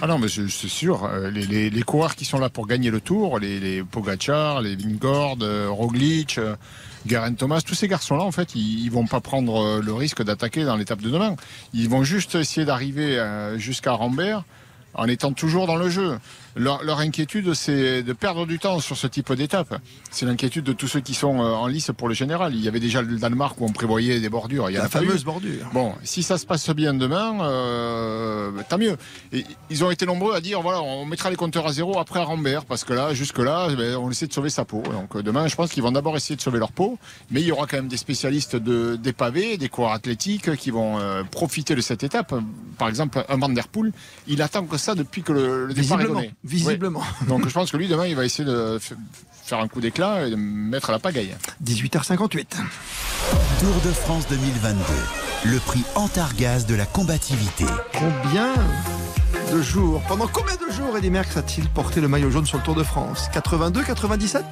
Ah 0.00 0.06
non, 0.06 0.18
mais 0.18 0.28
c'est 0.28 0.48
sûr. 0.48 1.04
euh, 1.04 1.30
Les, 1.30 1.82
coureurs 1.82 2.14
qui 2.14 2.24
sont 2.24 2.38
là 2.38 2.48
pour 2.48 2.66
gagner 2.66 2.90
le 2.90 3.00
tour, 3.00 3.38
les, 3.38 3.60
les 3.60 3.82
Pogacar, 3.82 4.60
les 4.60 4.76
Vingord, 4.76 5.38
euh, 5.42 5.68
Roglic, 5.68 6.38
euh, 6.38 6.56
Garen 7.06 7.36
Thomas, 7.36 7.60
tous 7.60 7.74
ces 7.74 7.86
garçons-là, 7.88 8.22
en 8.24 8.32
fait, 8.32 8.54
ils, 8.54 8.84
ils 8.84 8.90
vont 8.90 9.06
pas 9.06 9.20
prendre 9.20 9.80
le 9.80 9.92
risque 9.92 10.22
d'attaquer 10.22 10.64
dans 10.64 10.76
l'étape 10.76 11.02
de 11.02 11.10
demain. 11.10 11.36
Ils 11.72 11.88
vont 11.88 12.02
juste 12.02 12.34
essayer 12.34 12.64
d'arriver 12.64 13.22
jusqu'à 13.56 13.92
Rambert 13.92 14.44
en 14.94 15.06
étant 15.06 15.32
toujours 15.32 15.66
dans 15.66 15.76
le 15.76 15.90
jeu. 15.90 16.18
Leur, 16.56 16.82
leur 16.84 17.00
inquiétude, 17.00 17.52
c'est 17.54 18.02
de 18.02 18.12
perdre 18.12 18.46
du 18.46 18.58
temps 18.58 18.78
sur 18.80 18.96
ce 18.96 19.06
type 19.06 19.32
d'étape. 19.32 19.80
C'est 20.10 20.24
l'inquiétude 20.26 20.64
de 20.64 20.72
tous 20.72 20.86
ceux 20.88 21.00
qui 21.00 21.14
sont 21.14 21.40
euh, 21.40 21.52
en 21.52 21.66
lice 21.66 21.90
pour 21.96 22.08
le 22.08 22.14
général. 22.14 22.54
Il 22.54 22.62
y 22.62 22.68
avait 22.68 22.80
déjà 22.80 23.02
le 23.02 23.16
Danemark 23.18 23.60
où 23.60 23.64
on 23.64 23.72
prévoyait 23.72 24.20
des 24.20 24.28
bordures. 24.28 24.70
Il 24.70 24.74
y 24.74 24.78
en 24.78 24.82
La 24.82 24.86
eu. 24.86 24.90
fameuse 24.90 25.24
bordure. 25.24 25.68
Bon, 25.72 25.94
si 26.04 26.22
ça 26.22 26.38
se 26.38 26.46
passe 26.46 26.70
bien 26.70 26.94
demain, 26.94 27.40
euh, 27.42 28.50
tant 28.68 28.78
mieux. 28.78 28.96
Et 29.32 29.44
ils 29.70 29.84
ont 29.84 29.90
été 29.90 30.06
nombreux 30.06 30.34
à 30.34 30.40
dire 30.40 30.60
voilà, 30.62 30.80
on 30.82 31.04
mettra 31.06 31.30
les 31.30 31.36
compteurs 31.36 31.66
à 31.66 31.72
zéro 31.72 31.98
après 31.98 32.20
à 32.20 32.24
Rambert, 32.24 32.64
parce 32.64 32.84
que 32.84 32.92
là, 32.92 33.14
jusque-là, 33.14 33.68
ben, 33.76 33.96
on 33.96 34.10
essaie 34.10 34.26
de 34.26 34.32
sauver 34.32 34.50
sa 34.50 34.64
peau. 34.64 34.82
Donc 34.82 35.16
euh, 35.16 35.22
demain, 35.22 35.48
je 35.48 35.56
pense 35.56 35.70
qu'ils 35.72 35.82
vont 35.82 35.92
d'abord 35.92 36.16
essayer 36.16 36.36
de 36.36 36.40
sauver 36.40 36.58
leur 36.58 36.72
peau, 36.72 36.98
mais 37.30 37.40
il 37.40 37.46
y 37.46 37.52
aura 37.52 37.66
quand 37.66 37.76
même 37.76 37.88
des 37.88 37.96
spécialistes 37.96 38.56
de, 38.56 38.96
des 38.96 39.12
pavés, 39.12 39.56
des 39.56 39.68
coureurs 39.68 39.92
athlétiques 39.92 40.56
qui 40.56 40.70
vont 40.70 40.98
euh, 41.00 41.22
profiter 41.24 41.74
de 41.74 41.80
cette 41.80 42.02
étape. 42.04 42.34
Par 42.78 42.88
exemple, 42.88 43.24
un 43.28 43.36
Van 43.36 43.48
Der 43.48 43.68
Poel, 43.68 43.92
il 44.26 44.40
attend 44.42 44.64
que 44.64 44.76
ça 44.78 44.94
depuis 44.94 45.22
que 45.22 45.32
le, 45.32 45.66
le 45.66 45.74
départ 45.74 46.00
est 46.00 46.04
donné. 46.06 46.30
Visiblement. 46.44 47.02
Oui. 47.22 47.26
Donc 47.28 47.48
je 47.48 47.52
pense 47.52 47.70
que 47.70 47.76
lui, 47.76 47.88
demain, 47.88 48.06
il 48.06 48.14
va 48.16 48.24
essayer 48.24 48.44
de 48.44 48.78
faire 49.44 49.58
un 49.60 49.68
coup 49.68 49.80
d'éclat 49.80 50.26
et 50.26 50.30
de 50.30 50.36
mettre 50.36 50.90
à 50.90 50.92
la 50.92 50.98
pagaille. 50.98 51.34
18h58. 51.64 52.46
Tour 53.60 53.80
de 53.84 53.92
France 53.92 54.26
2022. 54.28 54.78
Le 55.46 55.58
prix 55.58 55.82
Antargaz 55.94 56.66
de 56.66 56.74
la 56.74 56.86
combativité. 56.86 57.64
Combien 57.92 58.54
de 59.52 59.60
jours 59.60 60.02
Pendant 60.08 60.26
combien 60.26 60.54
de 60.56 60.72
jours 60.72 60.96
Eddy 60.96 61.10
Merckx 61.10 61.36
a-t-il 61.36 61.68
porté 61.68 62.00
le 62.00 62.08
maillot 62.08 62.30
jaune 62.30 62.46
sur 62.46 62.58
le 62.58 62.64
Tour 62.64 62.74
de 62.74 62.82
France? 62.82 63.28
82, 63.32 63.82
97 63.82 64.44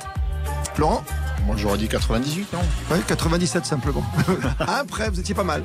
Laurent 0.79 1.05
Moi, 1.47 1.57
j'aurais 1.57 1.79
dit 1.79 1.89
98, 1.89 2.53
non? 2.53 2.61
Oui, 2.91 2.99
97 3.07 3.67
simplement. 3.67 4.05
Après, 4.61 5.11
vous 5.11 5.19
étiez 5.19 5.35
pas 5.35 5.45
mal. 5.45 5.63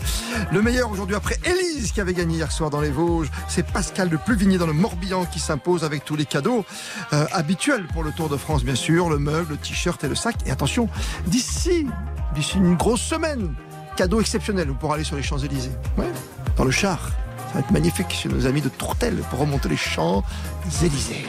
Le 0.52 0.62
meilleur 0.62 0.92
aujourd'hui, 0.92 1.16
après 1.16 1.38
Élise 1.46 1.92
qui 1.92 2.02
avait 2.02 2.14
gagné 2.14 2.38
hier 2.38 2.52
soir 2.52 2.70
dans 2.70 2.82
les 2.82 2.90
Vosges, 2.90 3.30
c'est 3.48 3.66
Pascal 3.66 4.10
de 4.10 4.18
Pluvigny 4.18 4.58
dans 4.58 4.66
le 4.66 4.74
Morbihan 4.74 5.26
qui 5.26 5.40
s'impose 5.40 5.84
avec 5.84 6.04
tous 6.04 6.16
les 6.16 6.26
cadeaux 6.26 6.66
euh, 7.14 7.26
habituels 7.32 7.86
pour 7.94 8.04
le 8.04 8.12
Tour 8.12 8.30
de 8.30 8.38
France, 8.38 8.64
bien 8.64 8.76
sûr, 8.76 9.10
le 9.10 9.20
mug, 9.20 9.50
le 9.50 9.58
t-shirt 9.58 10.04
et 10.04 10.08
le 10.08 10.16
sac. 10.16 10.36
Et 10.46 10.52
attention, 10.52 10.90
d'ici, 11.28 11.88
d'ici 12.34 12.58
une 12.58 12.76
grosse 12.76 13.02
semaine, 13.02 13.54
cadeau 13.96 14.20
exceptionnel 14.20 14.74
pour 14.74 14.94
aller 14.94 15.04
sur 15.04 15.16
les 15.16 15.24
Champs-Élysées. 15.24 15.72
Ouais, 15.98 16.12
dans 16.56 16.66
le 16.66 16.72
char. 16.72 17.00
Ça 17.48 17.54
va 17.54 17.60
être 17.62 17.72
magnifique 17.72 18.12
chez 18.12 18.30
nos 18.30 18.46
amis 18.46 18.62
de 18.62 18.70
Tourtel 18.70 19.16
pour 19.30 19.40
remonter 19.40 19.70
les 19.70 19.78
Champs-Élysées. 19.78 21.26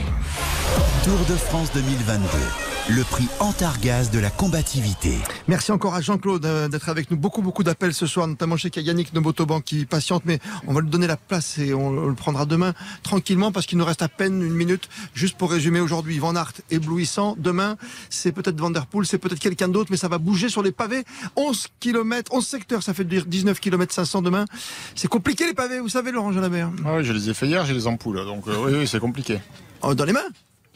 Tour 1.05 1.19
de 1.29 1.37
France 1.37 1.71
2022. 1.75 2.78
Le 2.91 3.05
prix 3.05 3.29
Antargaz 3.39 4.11
de 4.11 4.19
la 4.19 4.31
combativité. 4.31 5.19
Merci 5.47 5.73
encore 5.73 5.95
à 5.95 6.01
Jean-Claude 6.01 6.47
euh, 6.47 6.69
d'être 6.69 6.89
avec 6.89 7.11
nous. 7.11 7.19
Beaucoup, 7.19 7.43
beaucoup 7.43 7.63
d'appels 7.63 7.93
ce 7.93 8.07
soir, 8.07 8.27
notamment 8.27 8.57
chez 8.57 8.71
Yannick 8.75 9.13
Nobotoban 9.13 9.61
qui 9.61 9.85
patiente, 9.85 10.23
mais 10.25 10.39
on 10.67 10.73
va 10.73 10.81
lui 10.81 10.89
donner 10.89 11.07
la 11.07 11.19
place 11.19 11.59
et 11.59 11.75
on 11.75 12.07
le 12.07 12.15
prendra 12.15 12.47
demain 12.47 12.73
tranquillement 13.03 13.53
parce 13.53 13.67
qu'il 13.67 13.77
nous 13.77 13.85
reste 13.85 14.01
à 14.01 14.09
peine 14.09 14.41
une 14.41 14.55
minute. 14.55 14.89
Juste 15.13 15.37
pour 15.37 15.51
résumer 15.51 15.81
aujourd'hui, 15.81 16.19
Van 16.19 16.35
Aert 16.35 16.53
éblouissant. 16.71 17.37
Demain, 17.39 17.77
c'est 18.09 18.33
peut-être 18.33 18.59
Van 18.59 18.71
Der 18.71 18.87
Poel, 18.87 19.05
c'est 19.05 19.19
peut-être 19.19 19.39
quelqu'un 19.39 19.69
d'autre, 19.69 19.91
mais 19.91 19.99
ça 19.99 20.09
va 20.09 20.17
bouger 20.17 20.49
sur 20.49 20.63
les 20.63 20.73
pavés. 20.73 21.05
11 21.37 21.67
km, 21.81 22.33
11 22.33 22.47
secteurs, 22.47 22.83
ça 22.83 22.95
fait 22.95 23.05
dire 23.05 23.27
19 23.27 23.61
km 23.61 23.93
500 23.93 24.23
demain. 24.23 24.47
C'est 24.95 25.09
compliqué 25.09 25.47
les 25.47 25.55
pavés, 25.55 25.81
vous 25.81 25.91
savez, 25.91 26.11
Laurent 26.11 26.33
Jalabert. 26.33 26.71
Ah 26.87 26.97
oui, 26.97 27.05
je 27.05 27.13
les 27.13 27.29
ai 27.29 27.35
fait 27.35 27.49
hier, 27.49 27.67
j'ai 27.67 27.75
les 27.75 27.87
ampoules, 27.87 28.25
donc 28.25 28.49
euh, 28.49 28.57
oui, 28.65 28.73
oui, 28.79 28.89
c'est 28.89 28.99
compliqué. 28.99 29.41
Oh, 29.83 29.95
dans 29.95 30.07
les 30.07 30.15
mains 30.15 30.21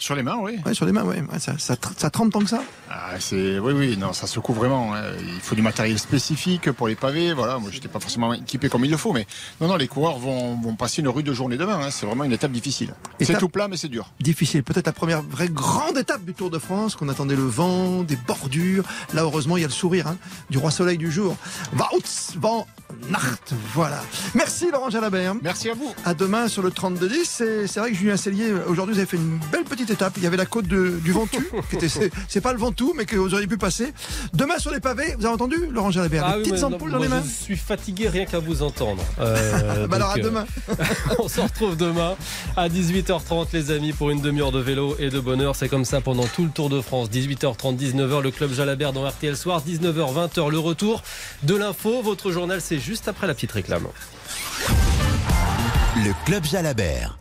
Sur 0.02 0.16
les 0.16 0.24
mains, 0.24 0.36
oui. 0.40 0.58
Ouais, 0.66 0.74
sur 0.74 0.84
les 0.84 0.90
mains. 0.90 1.04
Ouais, 1.04 1.22
ça, 1.38 1.54
ça, 1.58 1.74
tr- 1.74 1.92
ça 1.96 2.10
trempe 2.10 2.32
tant 2.32 2.40
que 2.40 2.48
ça 2.48 2.60
Ah, 2.90 3.10
c'est 3.20 3.60
oui, 3.60 3.72
oui, 3.72 3.96
non, 3.96 4.12
ça 4.12 4.26
secoue 4.26 4.52
vraiment. 4.52 4.92
hein. 4.96 5.02
Il 5.20 5.40
faut 5.40 5.54
du 5.54 5.62
matériel 5.62 5.96
spécifique 5.96 6.72
pour 6.72 6.88
les 6.88 6.96
pavés. 6.96 7.32
Voilà, 7.32 7.58
moi, 7.60 7.70
j'étais 7.72 7.86
pas 7.86 8.00
forcément 8.00 8.34
équipé 8.34 8.68
comme 8.68 8.84
il 8.84 8.90
le 8.90 8.96
faut, 8.96 9.12
mais 9.12 9.28
non, 9.60 9.68
non, 9.68 9.76
les 9.76 9.86
coureurs 9.86 10.18
vont, 10.18 10.60
vont 10.60 10.74
passer 10.74 11.02
une 11.02 11.08
rude 11.08 11.32
journée 11.32 11.56
demain. 11.56 11.78
hein. 11.80 11.90
C'est 11.92 12.04
vraiment 12.04 12.24
une 12.24 12.32
étape 12.32 12.50
difficile. 12.50 12.94
C'est 13.20 13.26
Étape- 13.30 13.38
tout 13.38 13.48
plat, 13.48 13.68
mais 13.68 13.76
c'est 13.76 13.86
dur. 13.86 14.10
difficile. 14.18 14.64
Peut-être 14.64 14.86
la 14.86 14.92
première 14.92 15.22
vraie 15.22 15.48
grande 15.48 15.96
étape 15.96 16.24
du 16.24 16.34
Tour 16.34 16.50
de 16.50 16.58
France, 16.58 16.96
qu'on 16.96 17.08
attendait 17.08 17.36
le 17.36 17.44
vent, 17.46 18.02
des 18.02 18.16
bordures. 18.16 18.82
Là, 19.14 19.22
heureusement, 19.22 19.56
il 19.56 19.60
y 19.60 19.64
a 19.64 19.68
le 19.68 19.72
sourire 19.72 20.08
hein, 20.08 20.16
du 20.50 20.58
roi 20.58 20.72
soleil 20.72 20.98
du 20.98 21.12
jour. 21.12 21.36
Wout 21.78 22.34
van 22.40 22.66
Nart. 23.08 23.38
Voilà. 23.72 24.02
Merci 24.34 24.66
Laurent 24.72 24.90
Jalabert. 24.90 25.34
Merci 25.42 25.70
à 25.70 25.74
vous. 25.74 25.94
À 26.04 26.12
demain 26.12 26.48
sur 26.48 26.62
le 26.62 26.70
32-10. 26.70 27.08
C'est 27.24 27.66
c'est 27.68 27.78
vrai 27.80 27.90
que 27.92 27.96
Julien 27.96 28.16
Cellier, 28.16 28.52
aujourd'hui, 28.66 28.94
vous 28.94 28.98
avez 29.00 29.08
fait 29.08 29.16
une 29.16 29.38
belle 29.52 29.64
petite 29.64 29.90
étape. 29.92 30.14
Il 30.16 30.22
y 30.24 30.26
avait 30.26 30.36
la 30.36 30.46
côte 30.46 30.66
de- 30.66 30.98
du 31.02 31.12
Ventoux. 31.12 31.42
qui 31.70 31.76
était- 31.76 31.88
c'est- 31.88 32.40
pas 32.40 32.52
le 32.52 32.58
Ventoux, 32.58 32.92
mais 32.96 33.04
que 33.04 33.14
vous 33.16 33.32
auriez 33.34 33.46
pu 33.46 33.56
passer. 33.58 33.92
Demain 34.34 34.58
sur 34.58 34.72
les 34.72 34.80
pavés, 34.80 35.14
vous 35.18 35.24
avez 35.26 35.34
entendu 35.34 35.56
Laurent 35.70 35.90
Jalabert 35.92 36.24
Ah 36.26 36.32
Des 36.32 36.36
oui, 36.38 36.42
petites 36.42 36.54
mais 36.54 36.60
non, 36.60 36.74
ampoules 36.74 36.90
dans 36.90 36.98
les 36.98 37.08
mains 37.08 37.22
Je 37.24 37.44
suis 37.44 37.56
fatigué 37.56 38.08
rien 38.08 38.24
qu'à 38.24 38.40
vous 38.40 38.62
entendre. 38.62 39.02
Euh, 39.20 39.86
Bah 39.92 39.96
alors 39.96 40.10
à 40.10 40.14
donc, 40.16 40.24
euh, 40.24 40.28
demain. 40.28 40.46
on 41.20 41.28
se 41.28 41.40
retrouve 41.40 41.76
demain 41.76 42.14
à 42.56 42.68
18h30 42.68 43.46
les 43.52 43.70
amis 43.70 43.92
pour 43.92 44.10
une 44.10 44.20
demi-heure 44.20 44.50
de 44.52 44.58
vélo 44.60 44.96
et 44.98 45.10
de 45.10 45.20
bonheur. 45.20 45.54
C'est 45.54 45.68
comme 45.68 45.84
ça 45.84 46.00
pendant 46.00 46.24
tout 46.26 46.44
le 46.44 46.50
Tour 46.50 46.68
de 46.70 46.80
France. 46.80 47.08
18h30, 47.10 47.76
19h 47.76 48.20
le 48.22 48.30
club 48.30 48.52
Jalabert 48.52 48.92
dans 48.92 49.06
RTL 49.08 49.36
Soir. 49.36 49.62
19h, 49.66 50.12
20h 50.14 50.50
le 50.50 50.58
retour 50.58 51.02
de 51.44 51.54
l'info. 51.54 52.02
Votre 52.02 52.32
journal 52.32 52.60
c'est 52.60 52.78
juste 52.78 53.06
après 53.08 53.26
la 53.26 53.34
petite 53.34 53.52
réclame. 53.52 53.86
Le 55.96 56.12
Club 56.24 56.44
Jalabert. 56.44 57.18